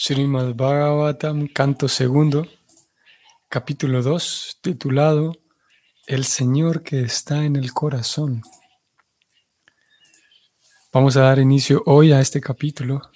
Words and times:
Srimad 0.00 0.54
Bhagavatam, 0.54 1.48
canto 1.48 1.88
segundo, 1.88 2.46
capítulo 3.48 4.00
2, 4.00 4.60
titulado 4.62 5.36
El 6.06 6.24
Señor 6.24 6.84
que 6.84 7.00
está 7.00 7.44
en 7.44 7.56
el 7.56 7.72
corazón. 7.72 8.42
Vamos 10.92 11.16
a 11.16 11.22
dar 11.22 11.40
inicio 11.40 11.82
hoy 11.84 12.12
a 12.12 12.20
este 12.20 12.40
capítulo. 12.40 13.10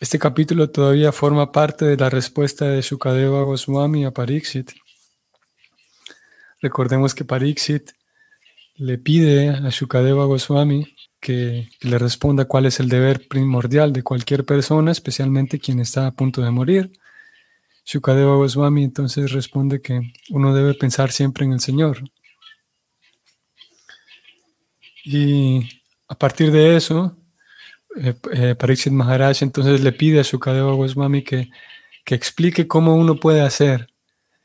Este 0.00 0.18
capítulo 0.18 0.70
todavía 0.70 1.12
forma 1.12 1.52
parte 1.52 1.84
de 1.84 1.96
la 1.96 2.10
respuesta 2.10 2.64
de 2.64 2.82
Sukadeva 2.82 3.44
Goswami 3.44 4.04
a 4.04 4.10
Pariksit. 4.10 4.72
Recordemos 6.60 7.14
que 7.14 7.24
Pariksit 7.24 7.92
le 8.74 8.98
pide 8.98 9.50
a 9.50 9.68
Shukadeva 9.68 10.24
Goswami 10.24 10.92
que, 11.24 11.70
le 11.80 11.98
responda 11.98 12.44
cuál 12.44 12.66
es 12.66 12.80
el 12.80 12.90
deber 12.90 13.26
primordial 13.26 13.94
de 13.94 14.02
cualquier 14.02 14.44
persona, 14.44 14.92
especialmente 14.92 15.58
quien 15.58 15.80
está 15.80 16.06
a 16.06 16.10
punto 16.10 16.42
de 16.42 16.50
morir. 16.50 16.92
Shukadeva 17.86 18.36
Goswami 18.36 18.84
entonces 18.84 19.32
responde 19.32 19.80
que 19.80 20.12
uno 20.28 20.54
debe 20.54 20.74
pensar 20.74 21.12
siempre 21.12 21.46
en 21.46 21.52
el 21.52 21.60
Señor. 21.60 22.04
Y 25.02 25.66
a 26.08 26.14
partir 26.14 26.50
de 26.50 26.76
eso, 26.76 27.16
eh, 27.96 28.14
eh, 28.32 28.54
Pariksit 28.54 28.92
Maharaj 28.92 29.42
entonces 29.42 29.80
le 29.80 29.92
pide 29.92 30.20
a 30.20 30.24
Shukadeva 30.24 30.74
Goswami 30.74 31.22
que, 31.22 31.50
que 32.04 32.14
explique 32.14 32.68
cómo 32.68 32.96
uno 32.96 33.16
puede 33.16 33.40
hacer, 33.40 33.88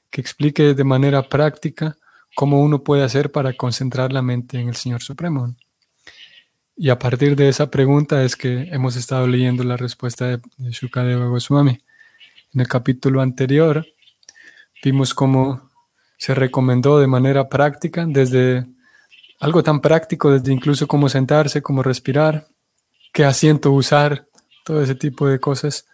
que 0.09 0.21
explique 0.21 0.73
de 0.73 0.83
manera 0.85 1.23
práctica 1.27 1.97
cómo 2.35 2.61
uno 2.61 2.83
puede 2.83 3.03
hacer 3.03 3.31
para 3.31 3.51
concentrar 3.51 4.13
la 4.13 4.21
mente 4.21 4.59
en 4.59 4.69
el 4.69 4.75
Señor 4.75 5.01
Supremo. 5.01 5.55
Y 6.81 6.91
a 6.91 6.97
partir 6.97 7.35
de 7.35 7.49
esa 7.49 7.69
pregunta 7.69 8.23
es 8.23 8.37
que 8.37 8.69
hemos 8.71 8.95
estado 8.95 9.27
leyendo 9.27 9.65
la 9.65 9.75
respuesta 9.75 10.27
de, 10.27 10.39
Shukadeva 10.59 11.25
Goswami. 11.25 11.77
En 12.53 12.61
el 12.61 12.69
capítulo 12.69 13.19
anterior 13.19 13.85
vimos 14.81 15.13
cómo 15.13 15.69
se 16.17 16.33
recomendó 16.33 16.97
de 16.97 17.07
manera 17.07 17.49
práctica, 17.49 18.05
desde 18.07 18.65
algo 19.41 19.61
tan 19.61 19.81
práctico, 19.81 20.31
desde 20.31 20.53
incluso 20.53 20.87
cómo 20.87 21.09
sentarse, 21.09 21.61
cómo 21.61 21.83
respirar, 21.83 22.47
qué 23.11 23.25
asiento 23.25 23.73
usar, 23.73 24.29
todo 24.63 24.81
ese 24.81 24.95
tipo 24.95 25.27
de 25.27 25.37
cosas, 25.37 25.85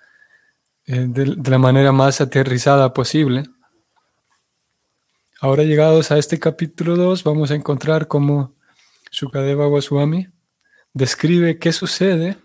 eh, 0.86 1.08
de 1.10 1.50
la 1.50 1.58
manera 1.58 1.94
más 1.94 2.22
aterrizada 2.22 2.94
posible. 2.94 3.46
Ahora 5.42 5.64
llegados 5.64 6.12
a 6.12 6.20
este 6.20 6.38
capítulo 6.38 6.96
2, 6.96 7.24
vamos 7.24 7.50
a 7.50 7.56
encontrar 7.56 8.08
cómo 8.08 8.54
Sukadeva 9.10 9.66
Goswami 9.66 10.28
describe 10.96 11.60
qué 11.60 11.74
sucede 11.74 12.38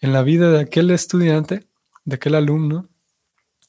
en 0.00 0.12
la 0.12 0.22
vida 0.22 0.50
de 0.50 0.60
aquel 0.60 0.90
estudiante, 0.90 1.68
de 2.04 2.16
aquel 2.16 2.34
alumno, 2.34 2.88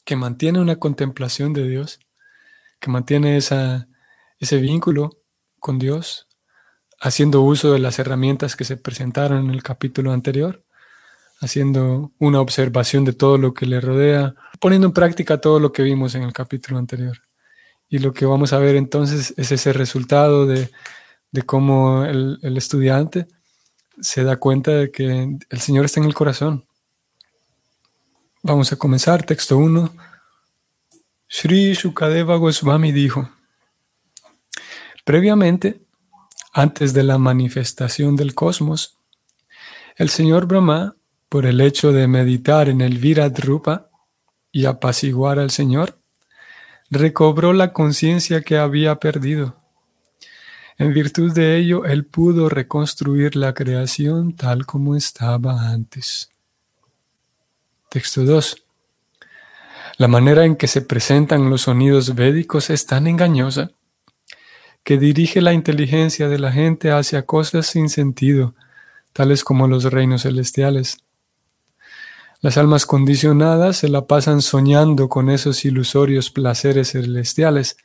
que 0.04 0.16
mantiene 0.16 0.60
una 0.60 0.76
contemplación 0.76 1.52
de 1.52 1.68
Dios, 1.68 2.00
que 2.80 2.90
mantiene 2.90 3.36
esa, 3.36 3.86
ese 4.38 4.56
vínculo 4.58 5.10
con 5.60 5.78
Dios, 5.78 6.26
haciendo 7.00 7.42
uso 7.42 7.72
de 7.72 7.78
las 7.78 7.98
herramientas 7.98 8.56
que 8.56 8.64
se 8.64 8.78
presentaron 8.78 9.44
en 9.44 9.50
el 9.50 9.62
capítulo 9.62 10.12
anterior, 10.12 10.64
haciendo 11.40 12.12
una 12.18 12.40
observación 12.40 13.04
de 13.04 13.12
todo 13.12 13.36
lo 13.36 13.52
que 13.52 13.66
le 13.66 13.80
rodea, 13.82 14.34
poniendo 14.58 14.86
en 14.86 14.94
práctica 14.94 15.38
todo 15.38 15.60
lo 15.60 15.72
que 15.72 15.82
vimos 15.82 16.14
en 16.14 16.22
el 16.22 16.32
capítulo 16.32 16.78
anterior. 16.78 17.18
Y 17.90 17.98
lo 17.98 18.14
que 18.14 18.24
vamos 18.24 18.54
a 18.54 18.58
ver 18.58 18.74
entonces 18.76 19.34
es 19.36 19.52
ese 19.52 19.74
resultado 19.74 20.46
de, 20.46 20.70
cómo 21.44 22.06
el, 22.06 22.38
el, 22.40 22.56
estudiante 22.56 23.28
se 24.00 24.24
da 24.24 24.36
cuenta 24.36 24.70
de 24.72 24.90
que 24.90 25.38
el 25.48 25.60
Señor 25.60 25.84
está 25.84 26.00
en 26.00 26.06
el 26.06 26.14
corazón. 26.14 26.64
Vamos 28.42 28.72
a 28.72 28.76
comenzar, 28.76 29.24
texto 29.24 29.58
1. 29.58 29.92
Sri 31.28 31.72
Shukadeva 31.74 32.36
Goswami 32.36 32.92
dijo, 32.92 33.28
previamente, 35.04 35.80
antes 36.52 36.92
de 36.94 37.02
la 37.02 37.18
manifestación 37.18 38.16
del 38.16 38.34
cosmos, 38.34 38.98
el 39.96 40.08
Señor 40.08 40.46
Brahma, 40.46 40.96
por 41.28 41.46
el 41.46 41.60
hecho 41.60 41.92
de 41.92 42.06
meditar 42.06 42.68
en 42.68 42.80
el 42.80 42.98
Virat 42.98 43.38
Rupa 43.40 43.90
y 44.52 44.66
apaciguar 44.66 45.38
al 45.38 45.50
Señor, 45.50 45.98
recobró 46.88 47.52
la 47.52 47.72
conciencia 47.72 48.42
que 48.42 48.58
había 48.58 48.96
perdido 48.96 49.56
en 50.78 50.92
virtud 50.92 51.32
de 51.32 51.56
ello, 51.56 51.84
él 51.84 52.04
pudo 52.04 52.48
reconstruir 52.48 53.36
la 53.36 53.54
creación 53.54 54.34
tal 54.34 54.66
como 54.66 54.94
estaba 54.94 55.70
antes. 55.70 56.30
Texto 57.88 58.24
2. 58.24 58.62
La 59.98 60.08
manera 60.08 60.44
en 60.44 60.56
que 60.56 60.66
se 60.66 60.82
presentan 60.82 61.48
los 61.48 61.62
sonidos 61.62 62.14
védicos 62.14 62.68
es 62.68 62.84
tan 62.84 63.06
engañosa 63.06 63.70
que 64.84 64.98
dirige 64.98 65.40
la 65.40 65.54
inteligencia 65.54 66.28
de 66.28 66.38
la 66.38 66.52
gente 66.52 66.90
hacia 66.90 67.24
cosas 67.24 67.66
sin 67.66 67.88
sentido, 67.88 68.54
tales 69.14 69.42
como 69.42 69.66
los 69.66 69.84
reinos 69.84 70.22
celestiales. 70.22 70.98
Las 72.42 72.58
almas 72.58 72.84
condicionadas 72.84 73.78
se 73.78 73.88
la 73.88 74.06
pasan 74.06 74.42
soñando 74.42 75.08
con 75.08 75.30
esos 75.30 75.64
ilusorios 75.64 76.30
placeres 76.30 76.92
celestiales, 76.92 77.78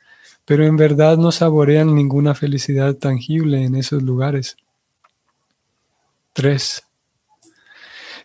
pero 0.44 0.64
en 0.64 0.76
verdad 0.76 1.16
no 1.18 1.32
saborean 1.32 1.94
ninguna 1.94 2.34
felicidad 2.34 2.94
tangible 2.94 3.64
en 3.64 3.74
esos 3.74 4.02
lugares. 4.02 4.56
3. 6.32 6.82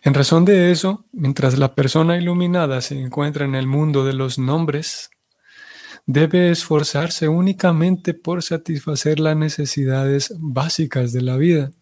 En 0.02 0.14
razón 0.14 0.44
de 0.44 0.70
eso, 0.70 1.04
mientras 1.12 1.58
la 1.58 1.74
persona 1.74 2.16
iluminada 2.16 2.80
se 2.80 2.98
encuentra 2.98 3.44
en 3.44 3.54
el 3.54 3.66
mundo 3.66 4.04
de 4.04 4.14
los 4.14 4.38
nombres, 4.38 5.10
debe 6.06 6.50
esforzarse 6.50 7.28
únicamente 7.28 8.14
por 8.14 8.42
satisfacer 8.42 9.20
las 9.20 9.36
necesidades 9.36 10.32
básicas 10.38 11.12
de 11.12 11.22
la 11.22 11.36
vida. 11.36 11.72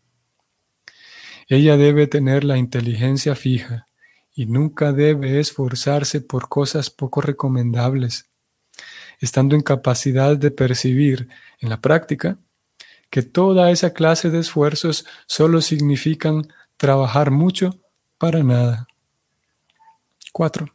Ella 1.48 1.76
debe 1.76 2.08
tener 2.08 2.42
la 2.42 2.58
inteligencia 2.58 3.36
fija 3.36 3.86
y 4.34 4.46
nunca 4.46 4.92
debe 4.92 5.38
esforzarse 5.38 6.20
por 6.20 6.48
cosas 6.48 6.90
poco 6.90 7.20
recomendables 7.20 8.28
estando 9.20 9.54
en 9.54 9.62
capacidad 9.62 10.36
de 10.36 10.50
percibir 10.50 11.28
en 11.60 11.68
la 11.68 11.80
práctica 11.80 12.38
que 13.10 13.22
toda 13.22 13.70
esa 13.70 13.92
clase 13.92 14.30
de 14.30 14.40
esfuerzos 14.40 15.06
solo 15.26 15.60
significan 15.60 16.52
trabajar 16.76 17.30
mucho 17.30 17.78
para 18.18 18.42
nada. 18.42 18.86
4. 20.32 20.66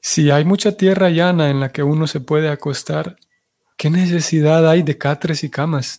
Si 0.00 0.30
hay 0.30 0.44
mucha 0.44 0.72
tierra 0.72 1.10
llana 1.10 1.50
en 1.50 1.60
la 1.60 1.70
que 1.70 1.82
uno 1.82 2.06
se 2.06 2.20
puede 2.20 2.48
acostar, 2.48 3.16
¿qué 3.76 3.90
necesidad 3.90 4.68
hay 4.68 4.82
de 4.82 4.96
catres 4.96 5.44
y 5.44 5.50
camas? 5.50 5.98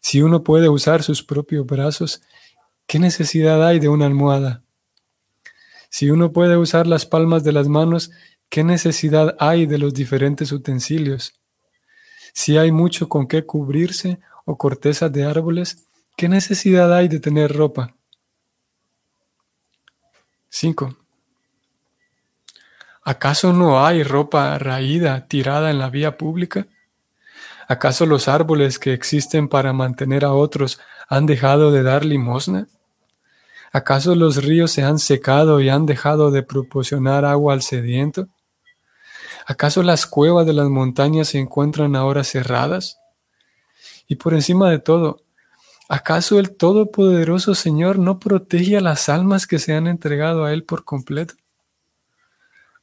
Si 0.00 0.22
uno 0.22 0.44
puede 0.44 0.68
usar 0.68 1.02
sus 1.02 1.24
propios 1.24 1.66
brazos, 1.66 2.22
¿qué 2.86 3.00
necesidad 3.00 3.66
hay 3.66 3.80
de 3.80 3.88
una 3.88 4.06
almohada? 4.06 4.62
Si 5.90 6.10
uno 6.10 6.32
puede 6.32 6.56
usar 6.56 6.86
las 6.86 7.06
palmas 7.06 7.42
de 7.42 7.52
las 7.52 7.66
manos, 7.66 8.12
¿Qué 8.48 8.64
necesidad 8.64 9.36
hay 9.38 9.66
de 9.66 9.78
los 9.78 9.92
diferentes 9.92 10.52
utensilios? 10.52 11.34
Si 12.32 12.56
hay 12.58 12.70
mucho 12.70 13.08
con 13.08 13.26
qué 13.26 13.44
cubrirse 13.44 14.18
o 14.44 14.56
cortezas 14.56 15.12
de 15.12 15.24
árboles, 15.24 15.86
¿qué 16.16 16.28
necesidad 16.28 16.94
hay 16.94 17.08
de 17.08 17.20
tener 17.20 17.52
ropa? 17.52 17.94
5. 20.48 20.96
¿Acaso 23.04 23.52
no 23.52 23.84
hay 23.84 24.02
ropa 24.02 24.58
raída 24.58 25.26
tirada 25.28 25.70
en 25.70 25.78
la 25.78 25.90
vía 25.90 26.16
pública? 26.16 26.66
¿Acaso 27.68 28.06
los 28.06 28.28
árboles 28.28 28.78
que 28.78 28.92
existen 28.92 29.48
para 29.48 29.72
mantener 29.72 30.24
a 30.24 30.32
otros 30.32 30.80
han 31.08 31.26
dejado 31.26 31.72
de 31.72 31.82
dar 31.82 32.04
limosna? 32.04 32.68
¿Acaso 33.72 34.14
los 34.14 34.42
ríos 34.44 34.70
se 34.70 34.82
han 34.82 34.98
secado 34.98 35.60
y 35.60 35.68
han 35.68 35.84
dejado 35.84 36.30
de 36.30 36.42
proporcionar 36.42 37.24
agua 37.24 37.52
al 37.52 37.62
sediento? 37.62 38.28
¿Acaso 39.48 39.84
las 39.84 40.06
cuevas 40.06 40.44
de 40.44 40.52
las 40.52 40.68
montañas 40.68 41.28
se 41.28 41.38
encuentran 41.38 41.94
ahora 41.94 42.24
cerradas? 42.24 42.98
Y 44.08 44.16
por 44.16 44.34
encima 44.34 44.68
de 44.68 44.80
todo, 44.80 45.22
¿acaso 45.88 46.40
el 46.40 46.56
Todopoderoso 46.56 47.54
Señor 47.54 48.00
no 48.00 48.18
protege 48.18 48.76
a 48.76 48.80
las 48.80 49.08
almas 49.08 49.46
que 49.46 49.60
se 49.60 49.72
han 49.72 49.86
entregado 49.86 50.44
a 50.44 50.52
Él 50.52 50.64
por 50.64 50.84
completo? 50.84 51.34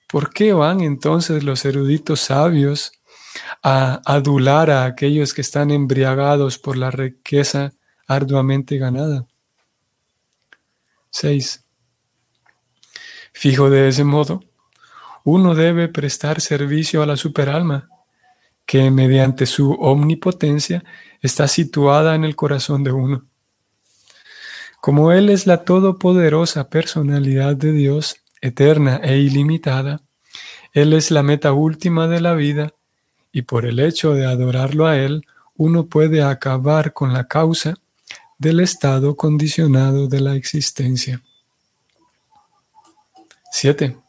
¿Por 0.10 0.32
qué 0.32 0.54
van 0.54 0.80
entonces 0.80 1.44
los 1.44 1.66
eruditos 1.66 2.22
sabios 2.22 2.94
a 3.62 4.00
adular 4.06 4.72
a 4.72 4.86
aquellos 4.86 5.34
que 5.34 5.42
están 5.42 5.70
embriagados 5.70 6.58
por 6.60 6.78
la 6.78 6.92
riqueza 6.92 7.74
arduamente 8.08 8.78
ganada? 8.78 9.28
6. 11.10 11.66
Fijo 13.34 13.70
de 13.70 13.90
ese 13.90 14.06
modo, 14.06 14.42
uno 15.24 15.56
debe 15.56 15.88
prestar 15.88 16.42
servicio 16.42 17.02
a 17.02 17.06
la 17.06 17.18
superalma, 17.18 17.90
que 18.66 18.92
mediante 18.92 19.46
su 19.46 19.72
omnipotencia 19.74 20.84
está 21.22 21.48
situada 21.48 22.16
en 22.16 22.24
el 22.24 22.36
corazón 22.36 22.84
de 22.84 22.92
uno. 22.92 23.26
Como 24.82 25.12
Él 25.12 25.30
es 25.30 25.48
la 25.48 25.64
todopoderosa 25.64 26.70
personalidad 26.70 27.56
de 27.56 27.72
Dios, 27.72 28.18
eterna 28.42 28.98
e 28.98 29.18
ilimitada, 29.18 30.02
Él 30.74 30.92
es 30.94 31.12
la 31.12 31.24
meta 31.24 31.54
última 31.54 32.08
de 32.08 32.20
la 32.20 32.34
vida 32.34 32.74
y 33.32 33.44
por 33.44 33.66
el 33.66 33.80
hecho 33.80 34.14
de 34.14 34.26
adorarlo 34.26 34.86
a 34.86 34.98
Él, 34.98 35.26
uno 35.56 35.86
puede 35.86 36.22
acabar 36.22 36.94
con 36.94 37.14
la 37.14 37.28
causa 37.28 37.76
del 38.38 38.60
estado 38.60 39.16
condicionado 39.16 40.08
de 40.08 40.20
la 40.20 40.36
existencia. 40.36 41.22
7. 43.52 44.03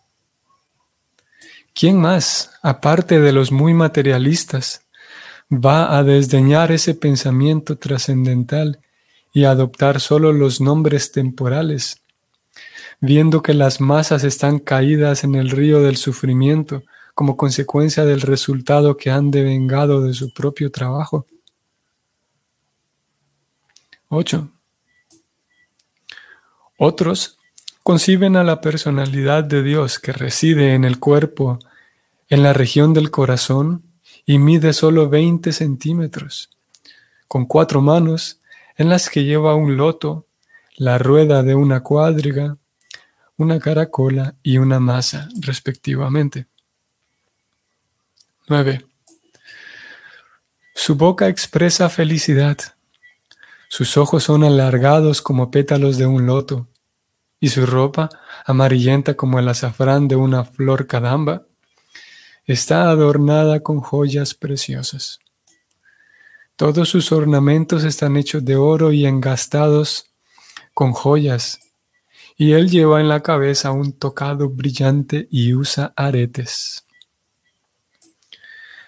¿Quién 1.74 2.00
más, 2.00 2.52
aparte 2.62 3.20
de 3.20 3.32
los 3.32 3.50
muy 3.50 3.74
materialistas, 3.74 4.86
va 5.50 5.98
a 5.98 6.04
desdeñar 6.04 6.70
ese 6.70 6.94
pensamiento 6.94 7.76
trascendental 7.76 8.78
y 9.32 9.42
adoptar 9.42 10.00
solo 10.00 10.32
los 10.32 10.60
nombres 10.60 11.10
temporales, 11.10 12.00
viendo 13.00 13.42
que 13.42 13.54
las 13.54 13.80
masas 13.80 14.22
están 14.22 14.60
caídas 14.60 15.24
en 15.24 15.34
el 15.34 15.50
río 15.50 15.80
del 15.80 15.96
sufrimiento 15.96 16.84
como 17.12 17.36
consecuencia 17.36 18.04
del 18.04 18.20
resultado 18.20 18.96
que 18.96 19.10
han 19.10 19.32
devengado 19.32 20.00
de 20.00 20.14
su 20.14 20.32
propio 20.32 20.70
trabajo? 20.70 21.26
8. 24.10 24.48
Otros 26.78 27.36
conciben 27.84 28.36
a 28.36 28.44
la 28.44 28.62
personalidad 28.62 29.44
de 29.44 29.62
Dios 29.62 29.98
que 29.98 30.12
reside 30.12 30.72
en 30.72 30.84
el 30.84 30.98
cuerpo, 30.98 31.58
en 32.30 32.42
la 32.42 32.54
región 32.54 32.94
del 32.94 33.10
corazón, 33.10 33.82
y 34.24 34.38
mide 34.38 34.72
solo 34.72 35.10
20 35.10 35.52
centímetros, 35.52 36.48
con 37.28 37.44
cuatro 37.44 37.82
manos 37.82 38.40
en 38.78 38.88
las 38.88 39.10
que 39.10 39.24
lleva 39.24 39.54
un 39.54 39.76
loto, 39.76 40.26
la 40.76 40.96
rueda 40.96 41.42
de 41.42 41.54
una 41.54 41.82
cuadriga, 41.82 42.56
una 43.36 43.60
caracola 43.60 44.34
y 44.42 44.56
una 44.56 44.80
masa, 44.80 45.28
respectivamente. 45.40 46.46
9. 48.48 48.82
Su 50.74 50.94
boca 50.94 51.28
expresa 51.28 51.90
felicidad, 51.90 52.56
sus 53.68 53.98
ojos 53.98 54.24
son 54.24 54.42
alargados 54.42 55.20
como 55.20 55.50
pétalos 55.50 55.98
de 55.98 56.06
un 56.06 56.24
loto, 56.24 56.66
y 57.44 57.48
su 57.50 57.66
ropa, 57.66 58.08
amarillenta 58.46 59.18
como 59.18 59.38
el 59.38 59.46
azafrán 59.50 60.08
de 60.08 60.16
una 60.16 60.44
flor 60.44 60.86
cadamba, 60.86 61.42
está 62.46 62.88
adornada 62.88 63.60
con 63.60 63.80
joyas 63.80 64.32
preciosas. 64.32 65.18
Todos 66.56 66.88
sus 66.88 67.12
ornamentos 67.12 67.84
están 67.84 68.16
hechos 68.16 68.46
de 68.46 68.56
oro 68.56 68.92
y 68.92 69.04
engastados 69.04 70.06
con 70.72 70.94
joyas, 70.94 71.60
y 72.34 72.52
él 72.52 72.70
lleva 72.70 73.02
en 73.02 73.08
la 73.08 73.20
cabeza 73.20 73.72
un 73.72 73.92
tocado 73.92 74.48
brillante 74.48 75.28
y 75.30 75.52
usa 75.52 75.92
aretes. 75.96 76.86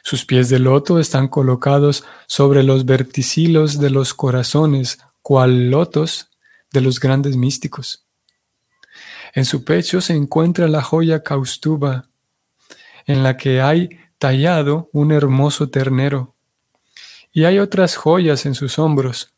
Sus 0.03 0.25
pies 0.25 0.49
de 0.49 0.61
loto 0.61 0.99
están 0.99 1.29
colocados 1.29 2.05
sobre 2.27 2.63
los 2.63 2.87
verticilos 2.87 3.79
de 3.79 3.91
los 3.91 4.15
corazones, 4.15 4.99
cual 5.21 5.69
lotos 5.71 6.31
de 6.73 6.81
los 6.81 7.01
grandes 7.01 7.37
místicos. 7.37 8.06
En 9.35 9.45
su 9.45 9.65
pecho 9.65 10.01
se 10.01 10.15
encuentra 10.15 10.69
la 10.69 10.83
joya 10.83 11.23
caustuba, 11.23 12.09
en 13.07 13.23
la 13.23 13.37
que 13.37 13.61
hay 13.61 13.91
tallado 14.19 14.89
un 14.93 15.13
hermoso 15.13 15.69
ternero, 15.69 16.35
y 17.33 17.45
hay 17.45 17.59
otras 17.59 17.97
joyas 17.97 18.47
en 18.47 18.55
sus 18.55 18.79
hombros. 18.79 19.35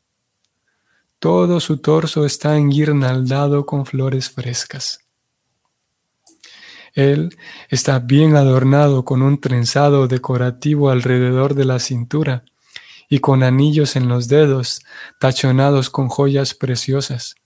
Todo 1.19 1.59
su 1.59 1.79
torso 1.79 2.25
está 2.25 2.57
enguirnaldado 2.57 3.67
con 3.67 3.87
flores 3.87 4.31
frescas. 4.31 5.01
Él 6.95 7.37
está 7.69 7.99
bien 7.99 8.37
adornado 8.37 9.05
con 9.05 9.23
un 9.23 9.41
trenzado 9.41 10.09
decorativo 10.09 10.91
alrededor 10.91 11.55
de 11.55 11.65
la 11.65 11.79
cintura 11.81 12.45
y 13.09 13.21
con 13.21 13.43
anillos 13.43 13.97
en 13.97 14.09
los 14.09 14.29
dedos 14.29 14.83
tachonados 15.19 15.91
con 15.91 16.09
joyas 16.09 16.55
preciosas. 16.55 17.37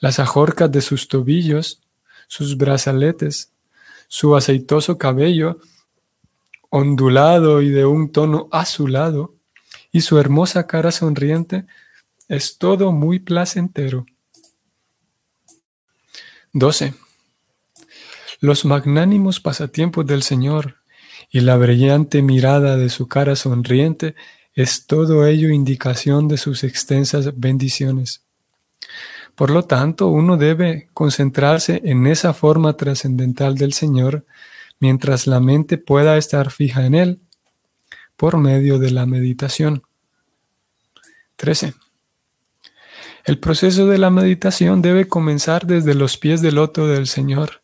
Las 0.00 0.18
ajorcas 0.18 0.72
de 0.72 0.80
sus 0.80 1.08
tobillos, 1.08 1.80
sus 2.26 2.56
brazaletes, 2.56 3.52
su 4.08 4.34
aceitoso 4.34 4.98
cabello, 4.98 5.58
ondulado 6.70 7.62
y 7.62 7.70
de 7.70 7.84
un 7.84 8.10
tono 8.10 8.48
azulado, 8.50 9.34
y 9.92 10.00
su 10.00 10.18
hermosa 10.18 10.66
cara 10.66 10.92
sonriente, 10.92 11.66
es 12.28 12.58
todo 12.58 12.92
muy 12.92 13.18
placentero. 13.18 14.06
12. 16.52 16.94
Los 18.40 18.64
magnánimos 18.64 19.40
pasatiempos 19.40 20.06
del 20.06 20.22
Señor 20.22 20.76
y 21.30 21.40
la 21.40 21.56
brillante 21.56 22.22
mirada 22.22 22.76
de 22.76 22.88
su 22.88 23.06
cara 23.06 23.36
sonriente 23.36 24.14
es 24.54 24.86
todo 24.86 25.26
ello 25.26 25.50
indicación 25.50 26.26
de 26.26 26.38
sus 26.38 26.64
extensas 26.64 27.38
bendiciones. 27.38 28.24
Por 29.34 29.50
lo 29.50 29.64
tanto, 29.64 30.08
uno 30.08 30.36
debe 30.36 30.88
concentrarse 30.92 31.80
en 31.84 32.06
esa 32.06 32.34
forma 32.34 32.76
trascendental 32.76 33.56
del 33.56 33.72
Señor 33.72 34.26
mientras 34.78 35.26
la 35.26 35.40
mente 35.40 35.78
pueda 35.78 36.16
estar 36.16 36.50
fija 36.50 36.86
en 36.86 36.94
Él 36.94 37.20
por 38.16 38.38
medio 38.38 38.78
de 38.78 38.90
la 38.90 39.06
meditación. 39.06 39.82
13. 41.36 41.74
El 43.24 43.38
proceso 43.38 43.86
de 43.86 43.98
la 43.98 44.10
meditación 44.10 44.82
debe 44.82 45.08
comenzar 45.08 45.66
desde 45.66 45.94
los 45.94 46.16
pies 46.16 46.42
del 46.42 46.56
loto 46.56 46.86
del 46.86 47.06
Señor 47.06 47.62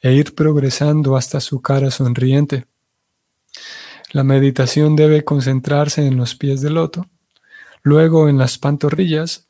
e 0.00 0.12
ir 0.12 0.34
progresando 0.34 1.16
hasta 1.16 1.40
su 1.40 1.60
cara 1.60 1.90
sonriente. 1.90 2.66
La 4.10 4.24
meditación 4.24 4.96
debe 4.96 5.24
concentrarse 5.24 6.06
en 6.06 6.16
los 6.16 6.34
pies 6.34 6.60
del 6.60 6.74
loto, 6.74 7.06
luego 7.82 8.28
en 8.28 8.38
las 8.38 8.58
pantorrillas, 8.58 9.46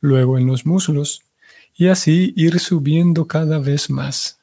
luego 0.00 0.38
en 0.38 0.46
los 0.46 0.66
muslos, 0.66 1.22
y 1.74 1.88
así 1.88 2.32
ir 2.36 2.60
subiendo 2.60 3.26
cada 3.26 3.58
vez 3.58 3.90
más. 3.90 4.38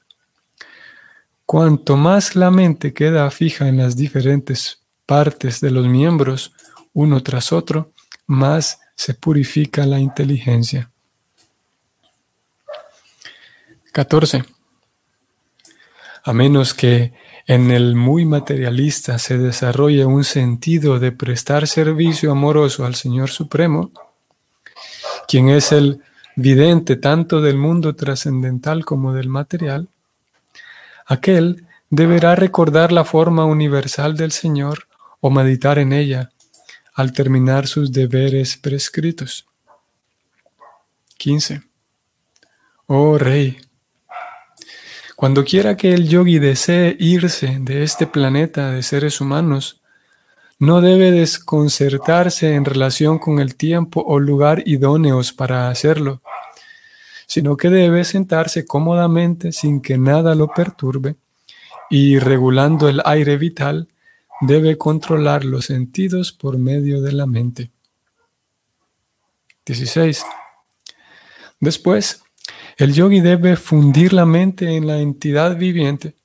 Cuanto 1.45 1.95
más 1.95 2.35
la 2.35 2.51
mente 2.51 2.93
queda 2.93 3.29
fija 3.31 3.67
en 3.67 3.77
las 3.77 3.95
diferentes 3.95 4.81
partes 5.05 5.61
de 5.61 5.71
los 5.71 5.87
miembros, 5.87 6.51
uno 6.93 7.23
tras 7.23 7.53
otro, 7.53 7.91
más 8.25 8.79
se 8.95 9.13
purifica 9.13 9.85
la 9.85 9.99
inteligencia. 9.99 10.91
14. 13.93 14.43
A 16.23 16.33
menos 16.33 16.73
que 16.73 17.13
en 17.45 17.71
el 17.71 17.95
muy 17.95 18.25
materialista 18.25 19.17
se 19.17 19.37
desarrolle 19.37 20.05
un 20.05 20.25
sentido 20.25 20.99
de 20.99 21.13
prestar 21.13 21.67
servicio 21.67 22.31
amoroso 22.31 22.85
al 22.85 22.95
Señor 22.95 23.29
Supremo, 23.29 23.91
quien 25.27 25.49
es 25.49 25.71
el 25.71 26.01
vidente 26.35 26.95
tanto 26.95 27.41
del 27.41 27.57
mundo 27.57 27.95
trascendental 27.95 28.85
como 28.85 29.13
del 29.13 29.27
material, 29.27 29.89
aquel 31.05 31.65
deberá 31.89 32.35
recordar 32.35 32.91
la 32.91 33.05
forma 33.05 33.45
universal 33.45 34.15
del 34.15 34.31
Señor 34.31 34.87
o 35.19 35.29
meditar 35.29 35.79
en 35.79 35.93
ella 35.93 36.31
al 36.93 37.13
terminar 37.13 37.67
sus 37.67 37.91
deberes 37.91 38.57
prescritos. 38.57 39.45
15. 41.17 41.61
Oh 42.87 43.17
Rey, 43.17 43.57
cuando 45.15 45.43
quiera 45.43 45.75
que 45.75 45.93
el 45.93 46.07
yogi 46.07 46.37
desee 46.37 46.95
irse 46.99 47.57
de 47.59 47.83
este 47.83 48.05
planeta 48.05 48.71
de 48.71 48.83
seres 48.83 49.19
humanos, 49.19 49.81
no 50.59 50.81
debe 50.81 51.11
desconcertarse 51.11 52.55
en 52.55 52.65
relación 52.65 53.19
con 53.19 53.39
el 53.39 53.55
tiempo 53.55 54.03
o 54.05 54.19
lugar 54.19 54.63
idóneos 54.65 55.31
para 55.33 55.69
hacerlo, 55.69 56.21
sino 57.27 57.57
que 57.57 57.69
debe 57.69 58.03
sentarse 58.03 58.65
cómodamente 58.65 59.51
sin 59.51 59.81
que 59.81 59.97
nada 59.97 60.33
lo 60.33 60.47
perturbe 60.47 61.15
y 61.89 62.17
regulando 62.19 62.89
el 62.89 63.01
aire 63.05 63.37
vital, 63.37 63.87
debe 64.41 64.77
controlar 64.77 65.45
los 65.45 65.65
sentidos 65.65 66.31
por 66.31 66.57
medio 66.57 67.01
de 67.01 67.11
la 67.11 67.25
mente. 67.25 67.71
16. 69.65 70.25
Después, 71.59 72.21
el 72.77 72.93
yogi 72.93 73.21
debe 73.21 73.55
fundir 73.55 74.13
la 74.13 74.25
mente 74.25 74.75
en 74.75 74.87
la 74.87 74.99
entidad 74.99 75.57
viviente 75.57 76.15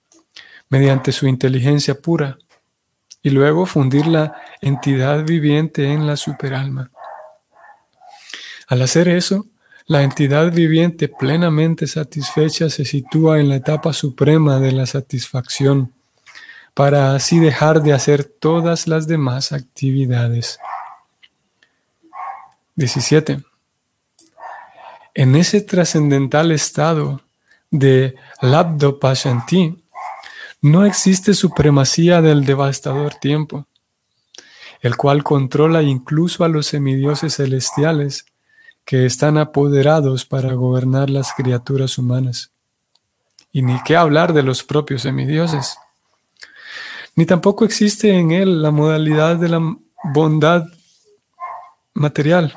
mediante 0.68 1.12
su 1.12 1.26
inteligencia 1.26 1.94
pura 1.94 2.38
y 3.22 3.30
luego 3.30 3.66
fundir 3.66 4.06
la 4.06 4.34
entidad 4.60 5.24
viviente 5.24 5.92
en 5.92 6.06
la 6.06 6.16
superalma. 6.16 6.90
Al 8.66 8.82
hacer 8.82 9.08
eso, 9.08 9.46
la 9.86 10.02
entidad 10.02 10.52
viviente 10.52 11.08
plenamente 11.08 11.86
satisfecha 11.86 12.70
se 12.70 12.84
sitúa 12.84 13.40
en 13.40 13.48
la 13.48 13.56
etapa 13.56 13.92
suprema 13.92 14.58
de 14.58 14.72
la 14.72 14.86
satisfacción, 14.86 15.92
para 16.74 17.14
así 17.14 17.38
dejar 17.38 17.82
de 17.82 17.92
hacer 17.92 18.24
todas 18.24 18.86
las 18.86 19.06
demás 19.06 19.52
actividades. 19.52 20.58
17. 22.76 23.42
En 25.14 25.36
ese 25.36 25.60
trascendental 25.60 26.52
estado 26.52 27.20
de 27.70 28.14
Labdo 28.40 28.98
Pashanti, 28.98 29.81
no 30.62 30.86
existe 30.86 31.34
supremacía 31.34 32.22
del 32.22 32.44
devastador 32.44 33.14
tiempo, 33.16 33.66
el 34.80 34.96
cual 34.96 35.24
controla 35.24 35.82
incluso 35.82 36.44
a 36.44 36.48
los 36.48 36.66
semidioses 36.66 37.34
celestiales 37.36 38.26
que 38.84 39.04
están 39.04 39.38
apoderados 39.38 40.24
para 40.24 40.54
gobernar 40.54 41.10
las 41.10 41.32
criaturas 41.32 41.98
humanas. 41.98 42.52
Y 43.50 43.62
ni 43.62 43.82
qué 43.82 43.96
hablar 43.96 44.32
de 44.32 44.44
los 44.44 44.62
propios 44.62 45.02
semidioses. 45.02 45.76
Ni 47.16 47.26
tampoco 47.26 47.64
existe 47.64 48.16
en 48.16 48.30
él 48.30 48.62
la 48.62 48.70
modalidad 48.70 49.36
de 49.36 49.48
la 49.48 49.76
bondad 50.14 50.64
material. 51.92 52.54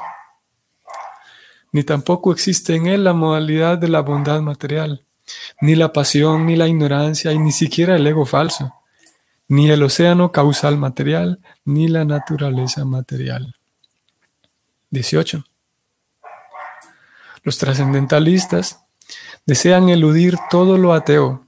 Ni 1.71 1.83
tampoco 1.83 2.31
existe 2.31 2.75
en 2.75 2.85
él 2.85 3.03
la 3.03 3.13
modalidad 3.13 3.77
de 3.77 3.89
la 3.89 4.01
bondad 4.01 4.41
material, 4.41 5.04
ni 5.61 5.75
la 5.75 5.93
pasión, 5.93 6.45
ni 6.45 6.55
la 6.55 6.67
ignorancia, 6.67 7.31
y 7.31 7.39
ni 7.39 7.51
siquiera 7.51 7.95
el 7.95 8.05
ego 8.05 8.25
falso, 8.25 8.73
ni 9.47 9.69
el 9.69 9.83
océano 9.83 10.31
causal 10.31 10.77
material, 10.77 11.39
ni 11.63 11.87
la 11.87 12.05
naturaleza 12.05 12.85
material. 12.85 13.55
18. 14.89 15.43
Los 17.43 17.57
trascendentalistas 17.57 18.79
desean 19.45 19.89
eludir 19.89 20.37
todo 20.49 20.77
lo 20.77 20.93
ateo, 20.93 21.45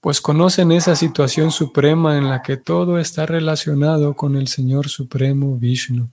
pues 0.00 0.20
conocen 0.20 0.72
esa 0.72 0.94
situación 0.94 1.50
suprema 1.50 2.18
en 2.18 2.28
la 2.28 2.42
que 2.42 2.56
todo 2.56 2.98
está 2.98 3.26
relacionado 3.26 4.14
con 4.14 4.36
el 4.36 4.46
Señor 4.48 4.88
Supremo 4.88 5.56
Vishnu. 5.56 6.08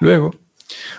Luego, 0.00 0.34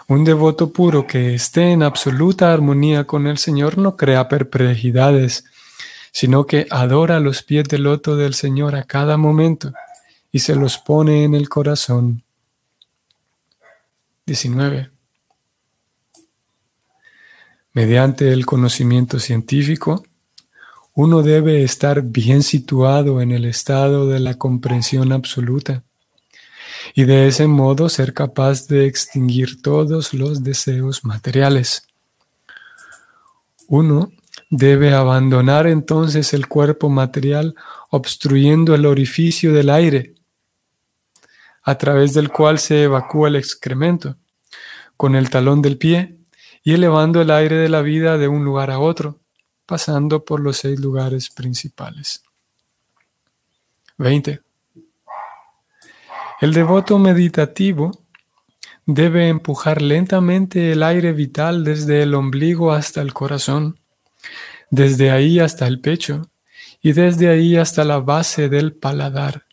un 0.07 0.23
devoto 0.23 0.71
puro 0.71 1.05
que 1.05 1.35
esté 1.35 1.71
en 1.71 1.83
absoluta 1.83 2.51
armonía 2.51 3.05
con 3.05 3.27
el 3.27 3.38
Señor 3.38 3.77
no 3.77 3.95
crea 3.95 4.27
perplejidades, 4.27 5.45
sino 6.11 6.45
que 6.45 6.67
adora 6.69 7.19
los 7.19 7.43
pies 7.43 7.65
del 7.65 7.83
loto 7.83 8.15
del 8.15 8.33
Señor 8.33 8.75
a 8.75 8.83
cada 8.83 9.17
momento 9.17 9.71
y 10.31 10.39
se 10.39 10.55
los 10.55 10.77
pone 10.77 11.23
en 11.23 11.35
el 11.35 11.49
corazón. 11.49 12.23
19. 14.25 14.89
Mediante 17.73 18.33
el 18.33 18.45
conocimiento 18.45 19.19
científico, 19.19 20.03
uno 20.95 21.21
debe 21.21 21.63
estar 21.63 22.01
bien 22.01 22.43
situado 22.43 23.21
en 23.21 23.31
el 23.31 23.45
estado 23.45 24.07
de 24.07 24.19
la 24.19 24.33
comprensión 24.35 25.11
absoluta 25.11 25.83
y 26.93 27.05
de 27.05 27.27
ese 27.27 27.48
modo 27.48 27.89
ser 27.89 28.13
capaz 28.13 28.67
de 28.67 28.86
extinguir 28.86 29.62
todos 29.62 30.13
los 30.13 30.43
deseos 30.43 31.03
materiales. 31.03 31.88
Uno 33.67 34.12
debe 34.50 34.93
abandonar 34.93 35.67
entonces 35.67 36.34
el 36.34 36.48
cuerpo 36.48 36.89
material 36.89 37.55
obstruyendo 37.89 38.74
el 38.74 38.86
orificio 38.86 39.53
del 39.53 39.69
aire, 39.69 40.15
a 41.63 41.77
través 41.77 42.13
del 42.13 42.29
cual 42.29 42.58
se 42.60 42.84
evacúa 42.84 43.27
el 43.27 43.36
excremento, 43.36 44.15
con 44.98 45.15
el 45.15 45.29
talón 45.29 45.62
del 45.62 45.77
pie 45.77 46.17
y 46.63 46.74
elevando 46.74 47.22
el 47.22 47.31
aire 47.31 47.58
de 47.58 47.69
la 47.69 47.81
vida 47.81 48.17
de 48.17 48.27
un 48.27 48.43
lugar 48.43 48.72
a 48.72 48.79
otro, 48.79 49.19
pasando 49.65 50.25
por 50.25 50.39
los 50.39 50.58
seis 50.58 50.79
lugares 50.79 51.29
principales. 51.29 52.24
20. 53.98 54.41
El 56.41 56.53
devoto 56.53 56.98
meditativo 57.00 57.91
debe 58.86 59.27
empujar 59.27 59.81
lentamente 59.81 60.72
el 60.72 60.84
aire 60.84 61.12
vital 61.12 61.65
desde 61.65 62.01
el 62.03 62.15
ombligo 62.15 62.72
hasta 62.72 63.01
el 63.01 63.13
corazón, 63.13 63.77
desde 64.69 65.12
ahí 65.12 65.39
hasta 65.39 65.67
el 65.67 65.81
pecho 65.81 66.29
y 66.81 66.93
desde 66.93 67.27
ahí 67.27 67.58
hasta 67.58 67.84
la 67.84 68.00
base 68.00 68.48
del 68.48 68.72
paladar. 68.72 69.43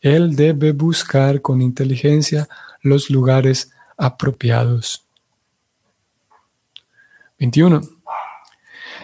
Él 0.00 0.36
debe 0.36 0.72
buscar 0.72 1.42
con 1.42 1.60
inteligencia 1.60 2.48
los 2.80 3.10
lugares 3.10 3.70
apropiados. 3.98 5.04
21. 7.38 7.82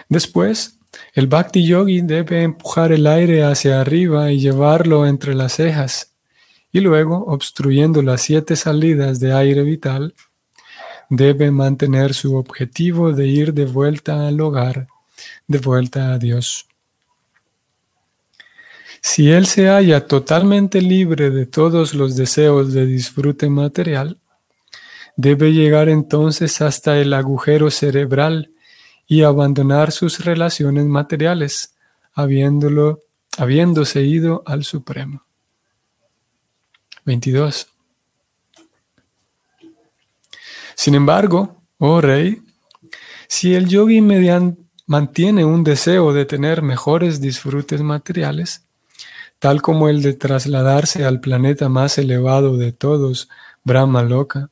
Después, 0.09 0.79
el 1.13 1.27
Bhakti 1.27 1.63
Yogi 1.63 2.01
debe 2.01 2.41
empujar 2.41 2.91
el 2.91 3.05
aire 3.05 3.43
hacia 3.43 3.81
arriba 3.81 4.31
y 4.31 4.39
llevarlo 4.39 5.05
entre 5.05 5.35
las 5.35 5.53
cejas, 5.53 6.16
y 6.71 6.81
luego, 6.81 7.25
obstruyendo 7.25 8.01
las 8.01 8.21
siete 8.21 8.55
salidas 8.55 9.19
de 9.19 9.33
aire 9.33 9.63
vital, 9.63 10.13
debe 11.09 11.51
mantener 11.51 12.13
su 12.13 12.35
objetivo 12.35 13.13
de 13.13 13.27
ir 13.27 13.53
de 13.53 13.65
vuelta 13.65 14.27
al 14.27 14.39
hogar, 14.41 14.87
de 15.47 15.59
vuelta 15.59 16.13
a 16.13 16.17
Dios. 16.17 16.67
Si 19.01 19.31
él 19.31 19.45
se 19.45 19.67
halla 19.67 20.05
totalmente 20.05 20.81
libre 20.81 21.29
de 21.29 21.45
todos 21.45 21.93
los 21.93 22.15
deseos 22.15 22.73
de 22.73 22.85
disfrute 22.85 23.49
material, 23.49 24.19
Debe 25.19 25.51
llegar 25.51 25.89
entonces 25.89 26.61
hasta 26.61 26.99
el 26.99 27.11
agujero 27.11 27.71
cerebral 27.71 28.51
y 29.07 29.23
abandonar 29.23 29.91
sus 29.91 30.23
relaciones 30.23 30.85
materiales, 30.85 31.73
habiéndolo, 32.13 32.99
habiéndose 33.35 34.03
ido 34.03 34.43
al 34.45 34.63
Supremo. 34.63 35.23
22. 37.07 37.69
Sin 40.75 40.93
embargo, 40.93 41.55
oh 41.79 42.01
rey, 42.01 42.43
si 43.27 43.55
el 43.55 43.67
yogi 43.67 44.01
mantiene 44.85 45.45
un 45.45 45.63
deseo 45.63 46.13
de 46.13 46.25
tener 46.25 46.61
mejores 46.61 47.19
disfrutes 47.21 47.81
materiales, 47.81 48.63
tal 49.39 49.61
como 49.61 49.87
el 49.87 50.01
de 50.01 50.13
trasladarse 50.13 51.05
al 51.05 51.21
planeta 51.21 51.69
más 51.69 51.97
elevado 51.97 52.57
de 52.57 52.73
todos, 52.73 53.29
Brahma 53.63 54.03
Loka, 54.03 54.49